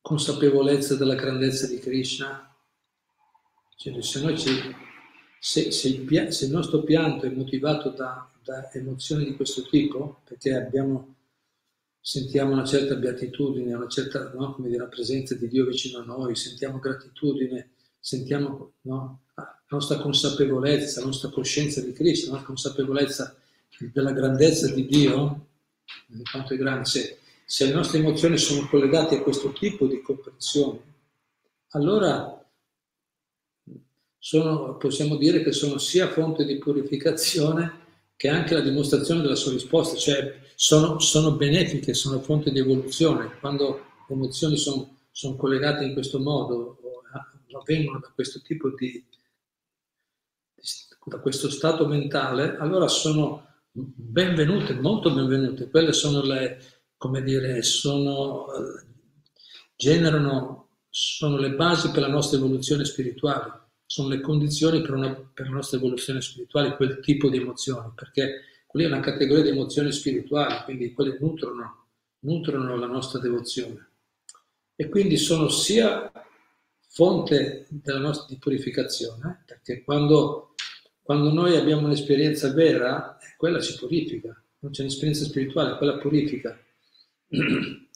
[0.00, 2.46] consapevolezza della grandezza di Krishna.
[3.76, 4.74] Cioè, se, ci,
[5.38, 10.20] se, se, il, se, il, nostro pianto è motivato da, da emozioni di questo tipo,
[10.24, 11.14] perché abbiamo,
[12.00, 16.78] sentiamo una certa beatitudine, una certa no, dire, presenza di Dio vicino a noi, sentiamo
[16.78, 23.36] gratitudine, sentiamo no, la nostra consapevolezza, la nostra coscienza di Krishna, la consapevolezza
[23.92, 25.46] della grandezza di Dio,
[26.06, 27.18] di quanto è grande, se
[27.50, 30.78] se le nostre emozioni sono collegate a questo tipo di comprensione,
[31.70, 32.48] allora
[34.16, 37.78] sono, possiamo dire che sono sia fonte di purificazione
[38.14, 43.36] che anche la dimostrazione della sua risposta, cioè sono, sono benefiche, sono fonte di evoluzione.
[43.40, 46.78] Quando le emozioni sono, sono collegate in questo modo,
[47.50, 49.04] avvengono da questo tipo di,
[51.04, 55.68] da questo stato mentale, allora sono benvenute, molto benvenute.
[55.68, 58.44] Quelle sono le, come dire, sono,
[59.74, 65.46] generano, sono le basi per la nostra evoluzione spirituale, sono le condizioni per, una, per
[65.46, 69.90] la nostra evoluzione spirituale, quel tipo di emozioni, perché quella è una categoria di emozioni
[69.92, 71.86] spirituali, quindi quelle nutrono,
[72.18, 73.92] nutrono la nostra devozione.
[74.76, 76.12] E quindi sono sia
[76.86, 80.54] fonte della nostra di purificazione, perché quando,
[81.00, 86.62] quando noi abbiamo un'esperienza vera, quella ci purifica, non c'è un'esperienza spirituale, quella purifica.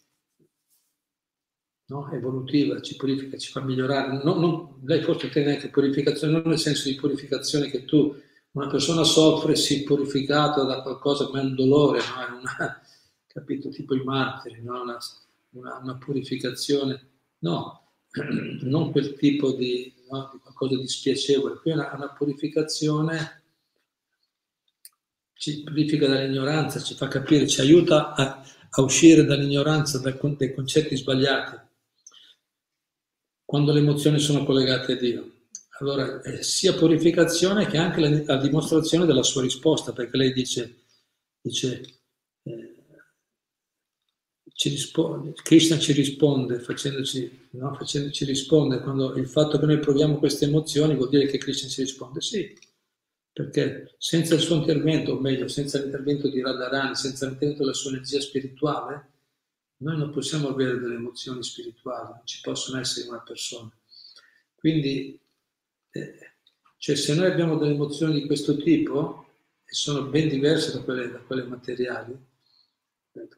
[1.87, 2.11] no?
[2.13, 4.23] evolutiva, ci purifica, ci fa migliorare.
[4.23, 8.15] Non, non, lei forse intende anche purificazione, non nel senso di purificazione che tu,
[8.53, 12.25] una persona soffre, si purificata da qualcosa come un dolore, no?
[12.25, 12.81] è una,
[13.27, 14.83] capito, tipo i martiri, no?
[14.83, 14.99] una,
[15.51, 17.91] una, una, purificazione, no,
[18.63, 20.31] non quel tipo di, no?
[20.33, 23.43] di qualcosa di spiacevole, qui è una, una purificazione
[25.37, 28.43] ci purifica dall'ignoranza, ci fa capire, ci aiuta a,
[28.77, 31.57] a uscire dall'ignoranza, dai concetti sbagliati,
[33.45, 35.33] quando le emozioni sono collegate a Dio.
[35.81, 40.83] Allora, è sia purificazione che anche la, la dimostrazione della sua risposta, perché lei dice,
[41.41, 42.01] dice
[42.43, 42.75] eh,
[44.53, 47.75] ci risponde, Krishna ci risponde facendoci, no?
[47.75, 51.83] facendoci rispondere, quando il fatto che noi proviamo queste emozioni vuol dire che Krishna ci
[51.83, 52.57] risponde, sì,
[53.35, 57.91] perché senza il suo intervento, o meglio, senza l'intervento di Radharani, senza l'intervento della sua
[57.91, 59.11] energia spirituale,
[59.79, 63.71] noi non possiamo avere delle emozioni spirituali, non ci possono essere in una persona.
[64.55, 65.21] Quindi
[65.91, 66.33] eh,
[66.77, 69.27] Cioè se noi abbiamo delle emozioni di questo tipo,
[69.65, 72.15] e sono ben diverse da quelle, da quelle materiali,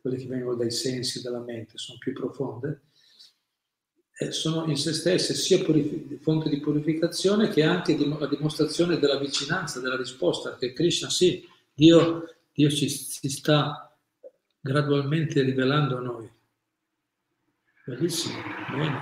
[0.01, 2.81] quelle che vengono dai sensi, dalla mente, sono più profonde, eh,
[4.31, 9.19] sono in se stesse sia purific- fonte di purificazione che anche dim- la dimostrazione della
[9.19, 13.95] vicinanza, della risposta, che Krishna sì, Dio, Dio ci, ci sta
[14.61, 16.31] gradualmente rivelando a noi.
[17.85, 18.35] Bellissimo,
[18.71, 18.99] bene.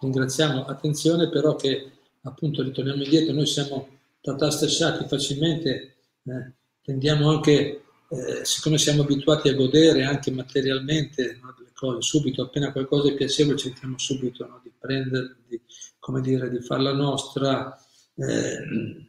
[0.00, 0.64] Ringraziamo.
[0.64, 1.90] Attenzione però che
[2.22, 3.88] appunto ritorniamo indietro, noi siamo
[4.20, 11.70] tatastasciati facilmente, eh, tendiamo anche, eh, siccome siamo abituati a godere anche materialmente no, delle
[11.72, 15.58] cose, subito, appena qualcosa è piacevole cerchiamo subito no, di prendere, di,
[15.98, 17.74] come dire, di farla nostra
[18.14, 19.08] eh,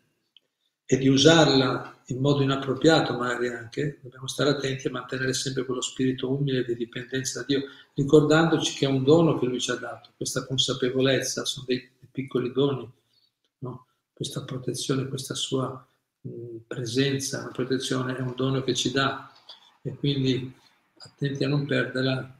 [0.86, 5.82] e di usarla in modo inappropriato magari anche, dobbiamo stare attenti a mantenere sempre quello
[5.82, 7.64] spirito umile di dipendenza da Dio,
[7.94, 12.10] ricordandoci che è un dono che Lui ci ha dato, questa consapevolezza, sono dei, dei
[12.10, 12.90] piccoli doni
[13.60, 13.88] no?
[14.14, 15.86] questa protezione, questa sua
[16.66, 19.32] presenza, una protezione è un dono che ci dà.
[19.82, 20.54] E quindi
[21.00, 22.40] attenti a non perderla.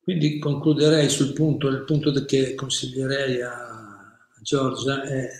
[0.00, 3.74] Quindi concluderei sul punto, il punto che consiglierei a,
[4.42, 5.30] Giorgia è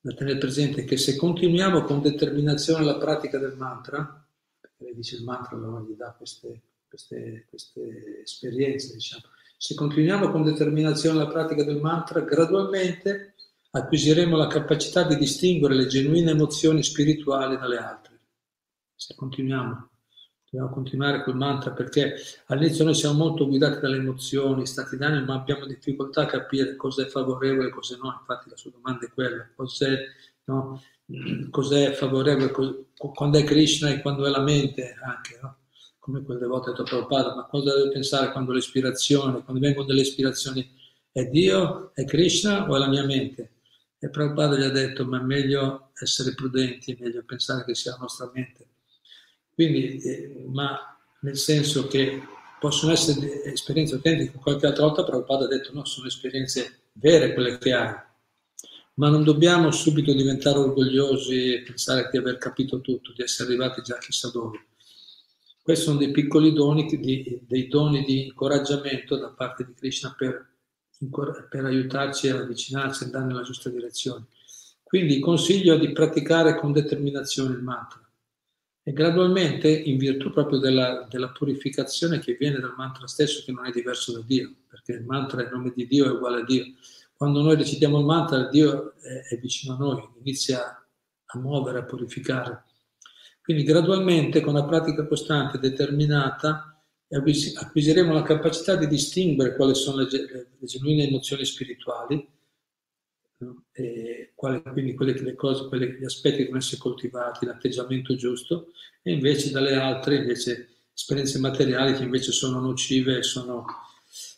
[0.00, 4.26] da tenere presente che se continuiamo con determinazione la pratica del mantra,
[4.58, 9.22] perché lei dice il mantra allora gli dà queste, queste, queste esperienze, diciamo,
[9.56, 13.34] se continuiamo con determinazione la pratica del mantra, gradualmente
[13.78, 18.18] acquisiremo la capacità di distinguere le genuine emozioni spirituali dalle altre.
[18.94, 19.90] Se continuiamo,
[20.50, 22.14] dobbiamo continuare col mantra perché
[22.46, 27.02] all'inizio noi siamo molto guidati dalle emozioni, stati d'animo, ma abbiamo difficoltà a capire cosa
[27.02, 28.16] è favorevole e cosa no.
[28.18, 29.96] Infatti la sua domanda è quella, cos'è,
[30.44, 30.82] no?
[31.50, 32.50] cos'è favorevole,
[32.96, 35.38] quando è Krishna e quando è la mente anche.
[35.42, 35.56] No?
[36.08, 40.66] come quel devoto detto Prabhupada, ma cosa devo pensare quando l'ispirazione, quando vengono delle ispirazioni,
[41.12, 43.57] è Dio, è Krishna o è la mia mente?
[43.98, 47.92] E Prabhupada gli ha detto, ma è meglio essere prudenti, è meglio pensare che sia
[47.92, 48.66] la nostra mente.
[49.52, 52.22] Quindi, eh, ma nel senso che
[52.60, 57.58] possono essere esperienze autentiche, qualche altra volta Prabhupada ha detto no, sono esperienze vere quelle
[57.58, 57.94] che hai,
[58.94, 63.82] ma non dobbiamo subito diventare orgogliosi e pensare di aver capito tutto, di essere arrivati
[63.82, 64.66] già chissà dove
[65.68, 66.86] questi sono dei piccoli doni,
[67.46, 70.48] dei doni di incoraggiamento da parte di Krishna per,
[71.48, 74.26] per aiutarci a avvicinarci, andare nella giusta direzione.
[74.82, 78.08] Quindi consiglio di praticare con determinazione il mantra
[78.88, 83.66] e gradualmente, in virtù proprio della, della, purificazione che viene dal mantra stesso, che non
[83.66, 86.64] è diverso da Dio, perché il mantra, il nome di Dio è uguale a Dio.
[87.14, 90.82] Quando noi recitiamo il mantra, Dio è, è vicino a noi, inizia
[91.26, 92.64] a muovere, a purificare.
[93.42, 95.58] Quindi gradualmente, con la pratica costante
[97.08, 100.08] e acquisiremo la capacità di distinguere quali sono le,
[100.58, 102.36] le genuine emozioni spirituali,
[104.34, 109.12] quali, quindi quelle, le cose, quelle, gli aspetti che devono essere coltivati, l'atteggiamento giusto, e
[109.12, 113.64] invece dalle altre invece, esperienze materiali che invece sono nocive, sono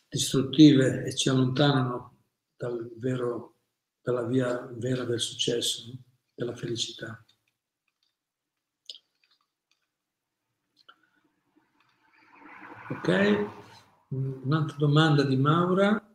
[0.08, 2.18] distruttive e ci allontanano
[2.56, 3.56] dal vero,
[4.00, 5.90] dalla via vera del successo,
[6.34, 7.24] della felicità.
[12.90, 13.46] Ok,
[14.08, 16.12] un'altra domanda di Maura,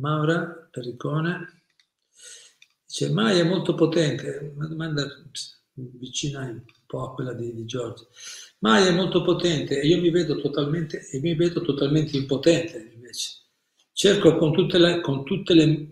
[0.00, 1.62] Maura Pericone,
[2.84, 5.06] dice Mai è molto potente, una domanda
[5.74, 8.08] vicina un po' a quella di, di Giorgio.
[8.58, 13.42] Mai è molto potente e io mi vedo totalmente, mi vedo totalmente impotente invece.
[13.92, 15.88] Cerco con tutte le, con tutte le,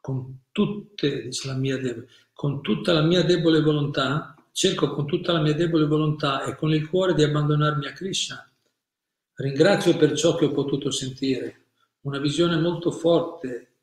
[0.00, 5.32] con tutte, dice la mia debole, con tutta la mia debole volontà, cerco con tutta
[5.32, 8.50] la mia debole volontà e con il cuore di abbandonarmi a Krishna
[9.38, 11.66] Ringrazio per ciò che ho potuto sentire,
[12.02, 13.74] una visione molto forte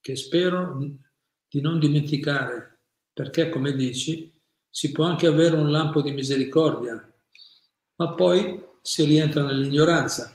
[0.00, 0.78] che spero
[1.48, 2.78] di non dimenticare,
[3.12, 4.32] perché, come dici,
[4.70, 7.12] si può anche avere un lampo di misericordia,
[7.96, 10.32] ma poi si rientra nell'ignoranza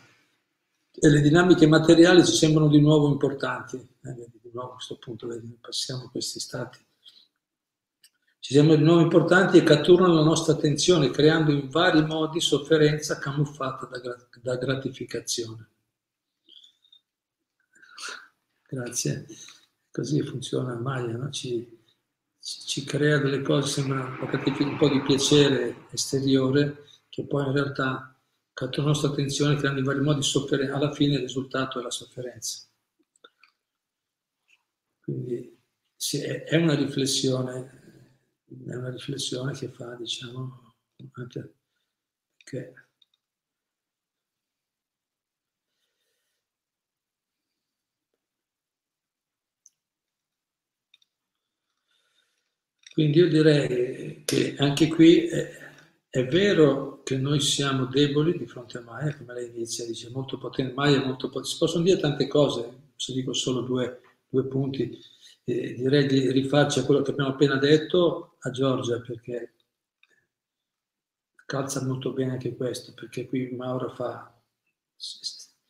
[0.91, 3.77] e le dinamiche materiali ci sembrano di nuovo importanti.
[3.77, 6.79] Eh, di nuovo a questo punto vedi, passiamo questi stati
[8.39, 13.19] ci sembrano di nuovo importanti e catturano la nostra attenzione, creando in vari modi sofferenza
[13.19, 15.67] camuffata da, da gratificazione.
[18.67, 19.25] Grazie.
[19.92, 21.29] Così funziona Maya, no?
[21.31, 21.79] ci,
[22.40, 28.15] ci, ci, crea delle cose, sembra un po' di piacere esteriore, che poi in realtà
[28.54, 30.75] cattura la nostra attenzione creando in vari modi sofferenza.
[30.75, 32.67] Alla fine il risultato è la sofferenza.
[35.02, 35.58] Quindi
[35.96, 37.79] sì, è una riflessione
[38.67, 40.73] è una riflessione che fa, diciamo,
[41.13, 41.54] anche
[42.43, 42.73] che
[53.00, 55.58] Quindi io direi che anche qui è,
[56.10, 60.37] è, vero che noi siamo deboli di fronte a Maya, come lei inizia, dice molto
[60.37, 61.47] potente, Maya è molto potente.
[61.47, 64.98] Si possono dire tante cose, se dico solo due, due punti.
[65.44, 69.56] Eh, direi di rifarci a quello che abbiamo appena detto a Giorgia, perché
[71.46, 74.40] calza molto bene anche questo, perché qui Mauro fa,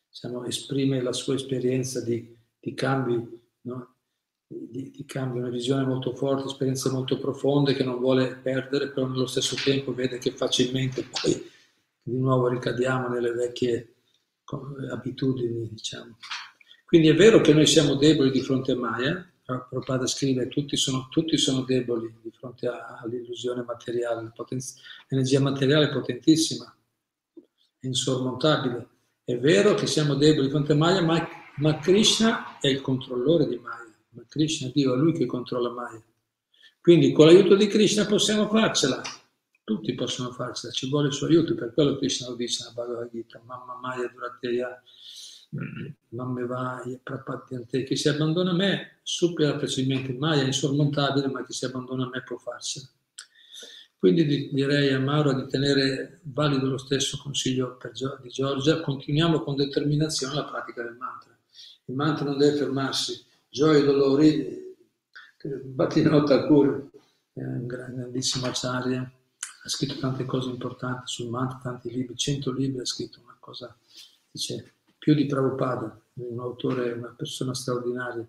[0.10, 3.96] diciamo, esprime la sua esperienza di, di cambi, no?
[4.46, 9.08] di, di cambi, una visione molto forte, esperienze molto profonde che non vuole perdere, però
[9.08, 11.50] nello stesso tempo vede che facilmente poi
[12.02, 13.96] di nuovo ricadiamo nelle vecchie
[14.92, 16.18] abitudini, diciamo.
[16.90, 21.08] Quindi è vero che noi siamo deboli di fronte a Maya, Prabhupada scrive tutti sono,
[21.12, 24.34] tutti sono deboli di fronte all'illusione materiale,
[25.08, 26.76] l'energia materiale è potentissima,
[27.78, 28.88] è insormontabile.
[29.24, 31.28] È vero che siamo deboli di fronte a Maya, ma,
[31.58, 36.02] ma Krishna è il controllore di Maya, ma Krishna Dio è lui che controlla Maya.
[36.82, 39.00] Quindi con l'aiuto di Krishna possiamo farcela,
[39.64, 43.12] tutti possono farcela, ci vuole il suo aiuto, per quello Krishna lo dice nella Bhagavad
[43.12, 44.82] Gita, Mamma Maya Durateya
[46.10, 51.66] Mammevaya Prapadyante, chi si abbandona a me supera facilmente, mai è insormontabile, ma chi si
[51.66, 52.88] abbandona a me può farcela.
[53.98, 57.78] Quindi direi a Mauro di tenere valido lo stesso consiglio
[58.22, 61.38] di Giorgia, continuiamo con determinazione la pratica del mantra.
[61.86, 64.78] Il mantra non deve fermarsi, gioia e dolori,
[65.64, 66.90] Bhattinot Thakur,
[67.34, 72.80] è un grandissimo acharya, ha scritto tante cose importanti sul mantra, tanti libri, cento libri
[72.80, 73.76] ha scritto, una cosa,
[74.32, 78.28] dice, più di Prabhupada, un autore, una persona straordinaria.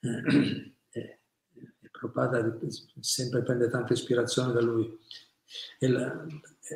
[0.00, 1.18] Eh, eh,
[1.90, 2.58] Prabhupada
[3.00, 4.98] sempre prende tanta ispirazione da lui.
[5.78, 6.26] E, la,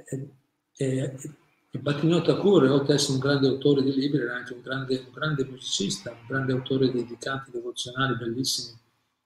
[0.09, 0.31] e,
[0.77, 1.17] e,
[1.71, 4.97] e Bhattivinoda Thakur, oltre ad essere un grande autore di libri, era anche un grande,
[4.97, 8.79] un grande musicista, un grande autore di, di canti devozionali bellissimi,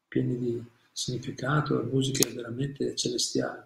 [0.09, 0.63] pieni di
[0.93, 3.61] significato, musiche veramente celestiali.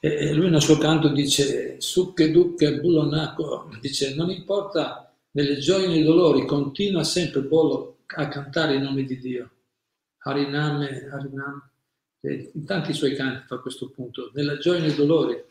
[0.00, 5.88] E lui nel suo canto dice, Sukke Dukke Bulonako, dice, non importa nelle gioie e
[5.88, 9.50] nei dolori, continua sempre Bolo a cantare i nomi di Dio.
[10.18, 11.70] Hariname, Hariname,
[12.20, 15.42] in tanti suoi canti fa questo punto, nella gioia e nei dolori.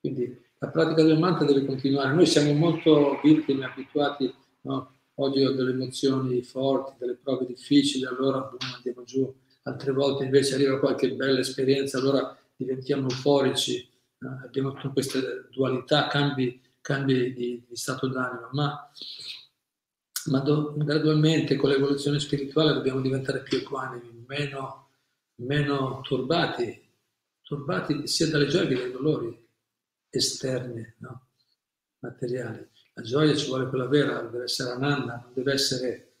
[0.00, 2.12] Quindi la pratica del mantra deve continuare.
[2.14, 4.32] Noi siamo molto vittime, abituati,
[4.62, 4.92] no?
[5.14, 9.32] oggi ho delle emozioni forti, delle prove difficili, allora boom, andiamo giù.
[9.62, 16.08] Altre volte invece arriva qualche bella esperienza, allora diventiamo euforici, eh, abbiamo tutta questa dualità,
[16.08, 18.90] cambi, cambi di, di, stato d'animo, ma,
[20.26, 24.90] ma do, gradualmente con l'evoluzione spirituale dobbiamo diventare più equanimi, meno,
[25.36, 26.90] meno turbati,
[27.42, 29.46] turbati sia dalle gioie che dai dolori
[30.10, 31.28] esterni, no?
[32.00, 32.68] materiali.
[32.94, 36.14] La gioia ci vuole quella vera, deve essere ananda, non deve essere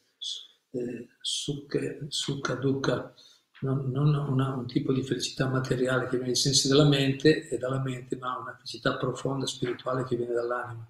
[0.70, 3.12] eh, sukha, dukkha,
[3.60, 7.58] non, non una, un tipo di felicità materiale che viene dai sensi della mente e
[7.58, 10.86] dalla mente, ma una felicità profonda, spirituale che viene dall'anima.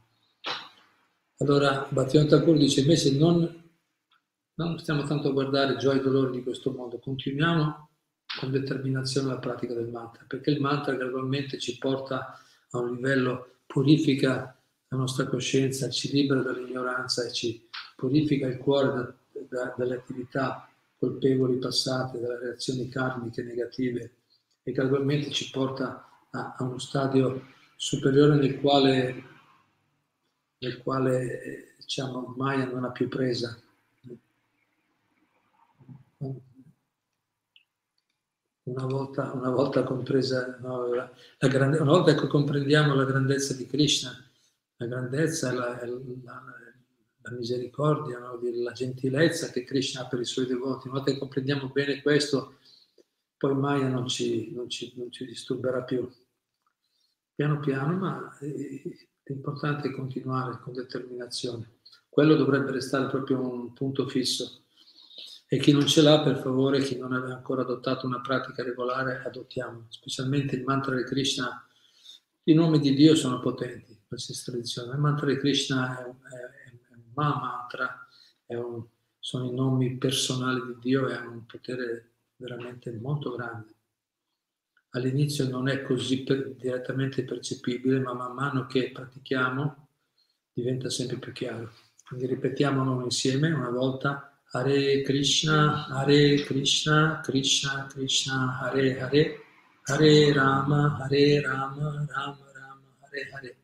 [1.38, 3.70] Allora Bhaktivinoda Thakur dice invece non,
[4.54, 7.88] non stiamo tanto a guardare gioia e dolori di questo mondo, continuiamo
[8.40, 12.38] con determinazione la pratica del mantra, perché il mantra gradualmente ci porta
[12.70, 14.54] a un livello, purifica
[14.88, 19.14] la nostra coscienza, ci libera dall'ignoranza e ci purifica il cuore da,
[19.48, 20.67] da, dalle attività
[20.98, 24.12] colpevoli passate, dalle reazioni karmiche negative
[24.62, 27.42] e gradualmente ci porta a, a uno stadio
[27.76, 29.24] superiore nel quale,
[30.58, 33.58] nel quale diciamo, Maya non ha più presa.
[38.64, 43.54] Una volta, una volta compresa, no, la, la grande, una volta che comprendiamo la grandezza
[43.54, 44.12] di Krishna,
[44.76, 46.42] la grandezza, la, la,
[47.28, 48.38] la misericordia, no?
[48.40, 50.88] la gentilezza che Krishna ha per i suoi devoti.
[50.88, 52.58] Una volta che comprendiamo bene questo,
[53.36, 56.10] poi Maya non ci, non ci, non ci disturberà più.
[57.34, 58.36] Piano piano, ma
[59.22, 61.76] l'importante è continuare con determinazione.
[62.08, 64.64] Quello dovrebbe restare proprio un punto fisso.
[65.46, 69.22] E chi non ce l'ha, per favore, chi non aveva ancora adottato una pratica regolare,
[69.24, 69.86] adottiamo.
[69.88, 71.64] Specialmente il mantra di Krishna,
[72.42, 74.92] i nomi di Dio sono potenti, qualsiasi tradizione.
[74.92, 76.57] Il mantra di Krishna è, è
[77.24, 78.06] mantra,
[78.46, 78.84] un,
[79.18, 83.74] sono i nomi personali di Dio e hanno un potere veramente molto grande.
[84.90, 89.88] All'inizio non è così per, direttamente percepibile, ma man mano che pratichiamo
[90.52, 91.70] diventa sempre più chiaro.
[92.06, 94.40] Quindi ripetiamolo insieme una volta.
[94.50, 99.40] Hare Krishna, Hare Krishna, Krishna Krishna, Hare Hare,
[99.84, 103.56] Hare Rama, Hare Rama, Rama Rama, Hare Hare.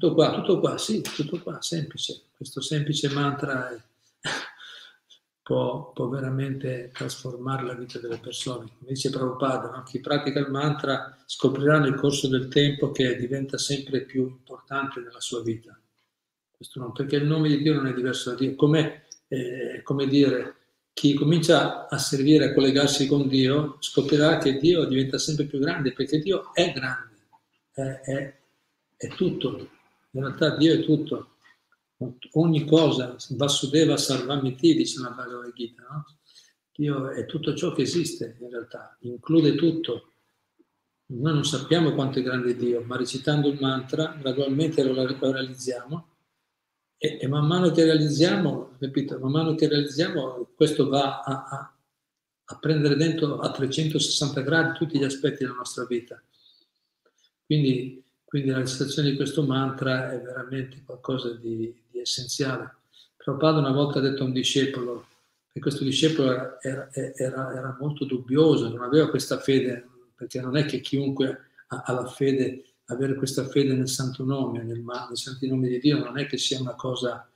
[0.00, 2.22] Tutto qua, tutto qua, sì, tutto qua, semplice.
[2.34, 3.78] Questo semplice mantra è...
[5.42, 8.70] può, può, veramente trasformare la vita delle persone.
[8.78, 9.82] Come dice Prabhupada, no?
[9.82, 15.20] chi pratica il mantra scoprirà nel corso del tempo che diventa sempre più importante nella
[15.20, 15.78] sua vita.
[16.76, 18.54] Non, perché il nome di Dio non è diverso da Dio.
[18.54, 20.54] Come, eh, come dire,
[20.94, 25.92] chi comincia a servire, a collegarsi con Dio, scoprirà che Dio diventa sempre più grande,
[25.92, 27.18] perché Dio è grande,
[27.74, 28.40] è, è,
[28.96, 29.78] è tutto.
[30.12, 31.36] In realtà Dio è tutto
[32.32, 36.04] ogni cosa, Vasudeva Sarvamiti, dice la Bhagavad Gita, no?
[36.72, 40.12] Dio è tutto ciò che esiste in realtà, include tutto.
[41.06, 44.94] Noi non sappiamo quanto è grande Dio, ma recitando il mantra gradualmente lo,
[45.32, 46.08] realizziamo
[46.96, 51.78] e, e, man mano che realizziamo, capito, man mano che realizziamo questo va a, a,
[52.44, 56.22] a prendere dentro a 360 gradi tutti gli aspetti della nostra vita.
[57.44, 62.76] Quindi quindi la recitazione di questo mantra è veramente qualcosa di, di essenziale.
[63.16, 65.04] Prabhupada una volta ha detto a un discepolo,
[65.52, 70.64] e questo discepolo era, era, era, molto dubbioso, non aveva questa fede, perché non è
[70.64, 75.66] che chiunque ha, la fede, avere questa fede nel santo nome, nel, nel santo nome
[75.66, 77.28] di Dio, non è che sia una cosa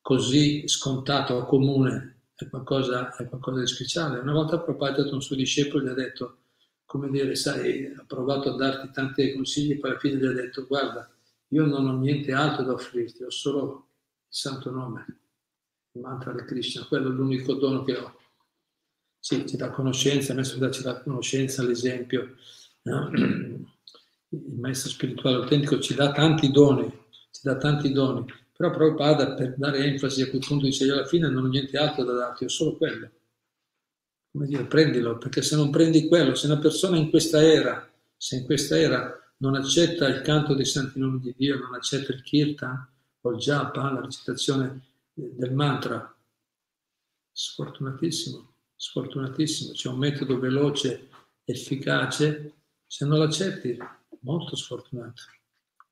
[0.00, 4.18] così scontata o comune, è qualcosa, è qualcosa di speciale.
[4.18, 6.38] Una volta Prabhupada a un suo discepolo, gli ha detto,
[6.92, 10.66] come dire, sai, ha provato a darti tanti consigli, poi alla fine gli ha detto,
[10.66, 11.10] guarda,
[11.48, 13.86] io non ho niente altro da offrirti, ho solo
[14.28, 15.06] il santo nome,
[15.92, 18.18] il mantra di Krishna, quello è l'unico dono che ho.
[19.18, 22.34] Sì, ci dà conoscenza, il maestro ci dà conoscenza, l'esempio.
[22.82, 26.84] Il maestro spirituale autentico ci dà tanti doni,
[27.30, 31.06] ci dà tanti doni, però Prabhupada per dare enfasi a quel punto dice io alla
[31.06, 33.10] fine non ho niente altro da darti, ho solo quello
[34.32, 38.36] come dire, prendilo, perché se non prendi quello, se una persona in questa era, se
[38.36, 42.22] in questa era non accetta il canto dei santi nomi di Dio, non accetta il
[42.22, 42.88] kirtan
[43.20, 44.80] o il japa, la recitazione
[45.12, 46.16] del mantra,
[47.30, 51.10] sfortunatissimo, sfortunatissimo, c'è un metodo veloce,
[51.44, 52.54] efficace,
[52.86, 53.76] se non l'accetti,
[54.20, 55.22] molto sfortunato,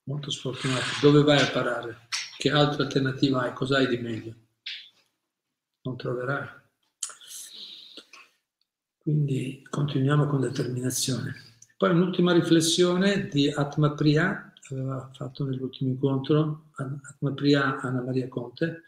[0.04, 0.84] molto sfortunato.
[1.02, 2.08] Dove vai a parare?
[2.38, 3.52] Che altra alternativa hai?
[3.52, 4.34] Cos'hai di meglio?
[5.82, 6.59] Non troverai.
[9.10, 11.34] Quindi continuiamo con determinazione.
[11.76, 18.84] Poi un'ultima riflessione di Atma Priya, aveva fatto nell'ultimo incontro, Atma Priya Anna Maria Conte.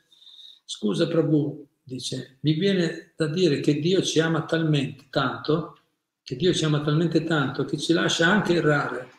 [0.64, 5.78] Scusa Prabhu, dice, mi viene da dire che Dio ci ama talmente tanto,
[6.22, 9.10] che Dio ci ama talmente tanto che ci lascia anche errare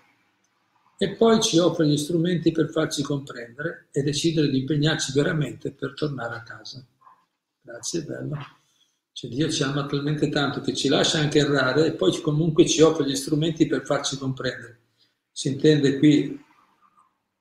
[0.98, 5.96] e poi ci offre gli strumenti per farci comprendere e decidere di impegnarci veramente per
[5.96, 6.82] tornare a casa.
[7.62, 8.62] Grazie, bello.
[9.14, 12.82] Cioè Dio ci ama talmente tanto che ci lascia anche errare e poi comunque ci
[12.82, 14.80] offre gli strumenti per farci comprendere.
[15.32, 16.44] Si intende qui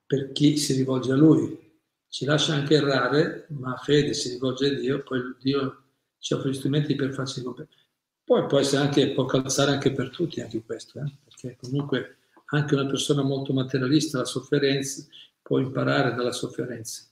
[0.06, 1.58] per chi si rivolge a Lui.
[2.08, 5.84] Ci lascia anche errare, ma fede si rivolge a Dio, poi Dio
[6.18, 7.80] ci offre gli strumenti per farci comprendere.
[8.22, 11.10] Poi può, anche, può calzare anche per tutti anche questo, eh?
[11.24, 15.06] perché comunque anche una persona molto materialista, la sofferenza,
[15.40, 17.11] può imparare dalla sofferenza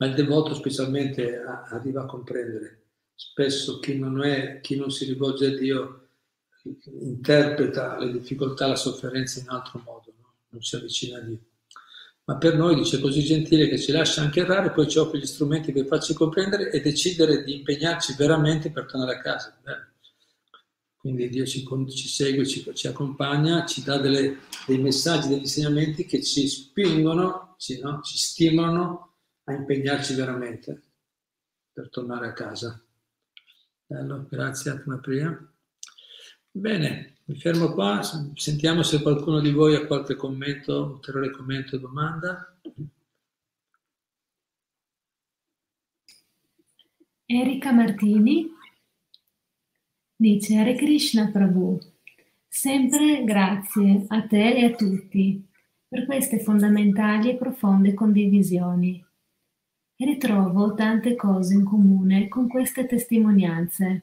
[0.00, 2.84] ma il devoto specialmente arriva a comprendere.
[3.14, 6.08] Spesso chi non, è, chi non si rivolge a Dio
[7.00, 10.34] interpreta le difficoltà, la sofferenza in altro modo, no?
[10.48, 11.38] non si avvicina a Dio.
[12.24, 15.26] Ma per noi dice così gentile che ci lascia anche errare, poi ci offre gli
[15.26, 19.58] strumenti per farci comprendere e decidere di impegnarci veramente per tornare a casa.
[19.62, 19.88] Beh.
[20.96, 26.06] Quindi Dio ci, ci segue, ci, ci, accompagna, ci dà delle, dei messaggi, degli insegnamenti
[26.06, 28.00] che ci spingono, ci, no?
[28.02, 29.09] ci stimolano
[29.44, 30.82] a impegnarci veramente
[31.72, 32.80] per tornare a casa.
[33.86, 35.52] Bello, grazie Atmapriya.
[36.52, 38.02] Bene, mi fermo qua,
[38.34, 42.60] sentiamo se qualcuno di voi ha qualche commento, ulteriore commento o domanda.
[47.24, 48.48] Erika Martini
[50.16, 51.78] dice Hare Krishna Prabhu,
[52.48, 55.48] sempre grazie a te e a tutti
[55.86, 59.04] per queste fondamentali e profonde condivisioni
[60.04, 64.02] ritrovo tante cose in comune con queste testimonianze.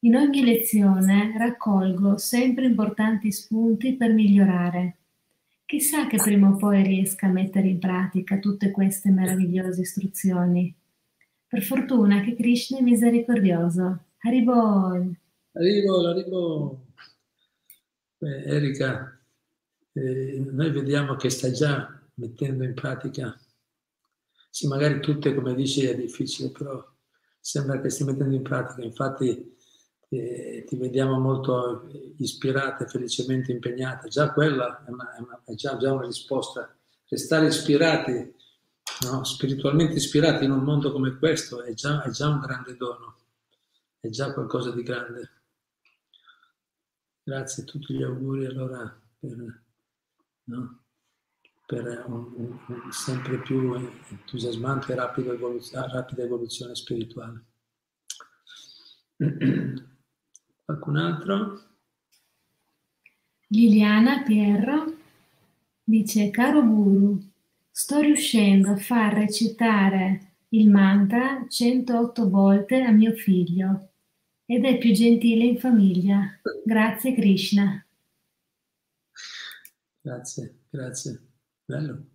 [0.00, 4.96] In ogni lezione raccolgo sempre importanti spunti per migliorare.
[5.64, 10.74] Chissà che prima o poi riesca a mettere in pratica tutte queste meravigliose istruzioni.
[11.46, 14.04] Per fortuna che Krishna è misericordioso.
[14.18, 15.16] Haribol,
[15.52, 16.78] Haribol!
[18.18, 19.18] Beh, Erika,
[19.92, 23.36] eh, noi vediamo che stai già mettendo in pratica
[24.52, 26.86] sì, magari tutte, come dici, è difficile, però
[27.40, 28.82] sembra che stia mettendo in pratica.
[28.82, 29.56] Infatti
[30.10, 31.88] eh, ti vediamo molto
[32.18, 34.08] ispirata felicemente impegnata.
[34.08, 36.76] Già quella è, una, è, una, è già, già, una risposta.
[37.08, 38.34] Restare ispirati
[39.08, 39.24] no?
[39.24, 43.16] spiritualmente ispirati in un mondo come questo è già, è già un grande dono,
[44.00, 45.30] è già qualcosa di grande.
[47.22, 49.62] Grazie tutti gli auguri allora per,
[50.44, 50.81] no?
[51.72, 53.72] Per un, un, sempre più
[54.10, 57.44] entusiasmante e rapida evoluzione, rapida evoluzione spirituale.
[60.66, 61.60] Qualcun altro?
[63.46, 64.96] Liliana Pierro
[65.82, 67.18] dice, caro Guru,
[67.70, 73.92] sto riuscendo a far recitare il mantra 108 volte a mio figlio
[74.44, 76.38] ed è più gentile in famiglia.
[76.66, 77.86] Grazie Krishna.
[80.02, 81.31] Grazie, grazie.
[81.64, 82.06] Bello.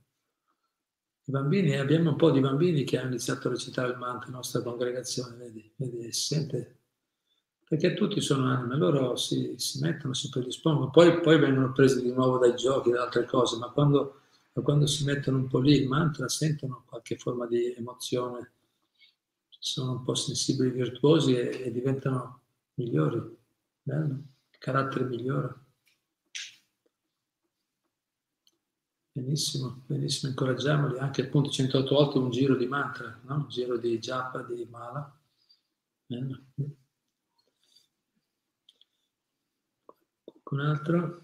[1.25, 4.37] I bambini, abbiamo un po' di bambini che hanno iniziato a recitare il mantra nella
[4.37, 6.77] nostra congregazione, vedi, vedi, si sente
[7.67, 12.13] perché tutti sono anime, loro si, si mettono, si predispongono, poi, poi, vengono presi di
[12.13, 14.21] nuovo dai giochi, da altre cose, ma quando,
[14.53, 18.53] quando si mettono un po' lì il mantra sentono qualche forma di emozione,
[19.49, 22.43] sono un po' sensibili, virtuosi e, e diventano
[22.75, 23.21] migliori,
[23.81, 24.13] bello,
[24.49, 25.66] il carattere migliora.
[29.17, 33.33] Benissimo, benissimo, incoraggiamoli anche appunto 108 volte un giro di mantra, no?
[33.33, 35.11] un giro di japa, di mala.
[36.05, 36.39] Bello.
[40.23, 41.21] Qualcun altro?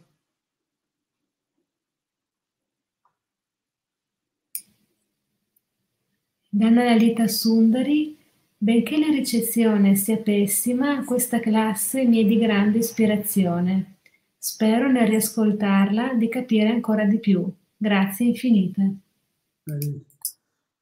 [6.49, 8.17] Dalla Lalita Sundari,
[8.57, 13.97] benché la ricezione sia pessima, questa classe mi è di grande ispirazione.
[14.35, 17.61] Spero nel riascoltarla di capire ancora di più.
[17.83, 18.95] Grazie infinite.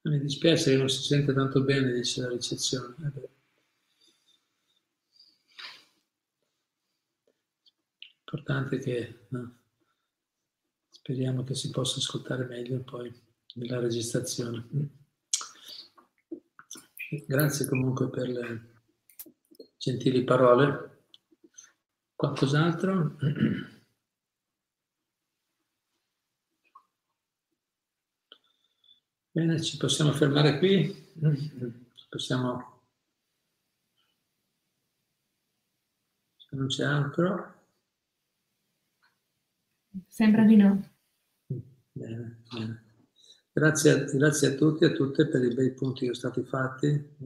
[0.02, 2.94] Mi dispiace che non si sente tanto bene, dice la ricezione.
[8.24, 9.58] importante che no,
[10.90, 13.12] speriamo che si possa ascoltare meglio poi
[13.54, 14.68] nella registrazione.
[17.26, 18.74] Grazie comunque per le
[19.76, 21.02] gentili parole.
[22.14, 23.16] Qualcos'altro?
[29.34, 30.94] Bene, ci possiamo fermare qui.
[32.10, 32.82] Possiamo...
[36.36, 37.54] Se non c'è altro.
[40.06, 40.90] Sembra di no.
[41.92, 42.84] Bene, bene.
[43.50, 47.16] Grazie, grazie a tutti e a tutte per i bei punti che sono stati fatti.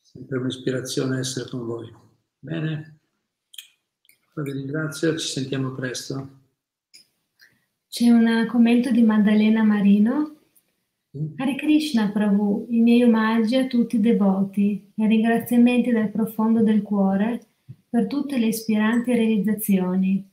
[0.00, 1.94] Sempre un'ispirazione essere con voi.
[2.38, 3.00] Bene?
[4.36, 6.43] Vi ringrazio, ci sentiamo presto.
[7.94, 10.34] C'è un commento di Maddalena Marino.
[11.36, 16.82] Hare Krishna Prabhu, i miei omaggi a tutti i devoti e ringraziamenti dal profondo del
[16.82, 17.46] cuore
[17.88, 20.28] per tutte le ispiranti realizzazioni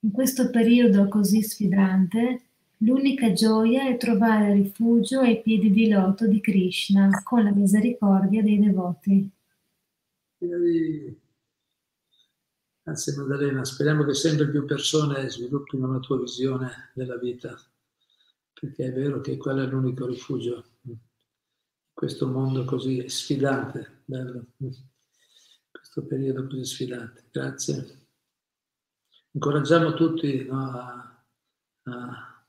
[0.00, 2.40] in questo periodo così sfidante,
[2.78, 8.58] l'unica gioia è trovare rifugio ai piedi di loto di Krishna con la misericordia dei
[8.58, 9.30] devoti.
[12.88, 17.54] Grazie Maddalena, speriamo che sempre più persone sviluppino la tua visione della vita,
[18.58, 20.96] perché è vero che quello è l'unico rifugio in
[21.92, 24.42] questo mondo così sfidante, bello,
[25.70, 27.24] questo periodo così sfidante.
[27.30, 28.06] Grazie
[29.32, 31.24] incoraggiamo tutti no, a,
[31.82, 32.44] a,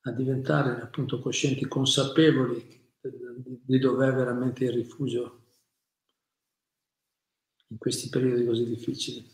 [0.00, 5.41] a, diventare appunto coscienti, consapevoli di, di dov'è veramente il rifugio
[7.72, 9.30] in questi periodi così difficili.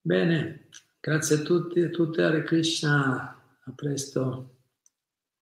[0.00, 0.68] Bene,
[0.98, 4.57] grazie a tutti e a tutte, Hare Krishna, a presto.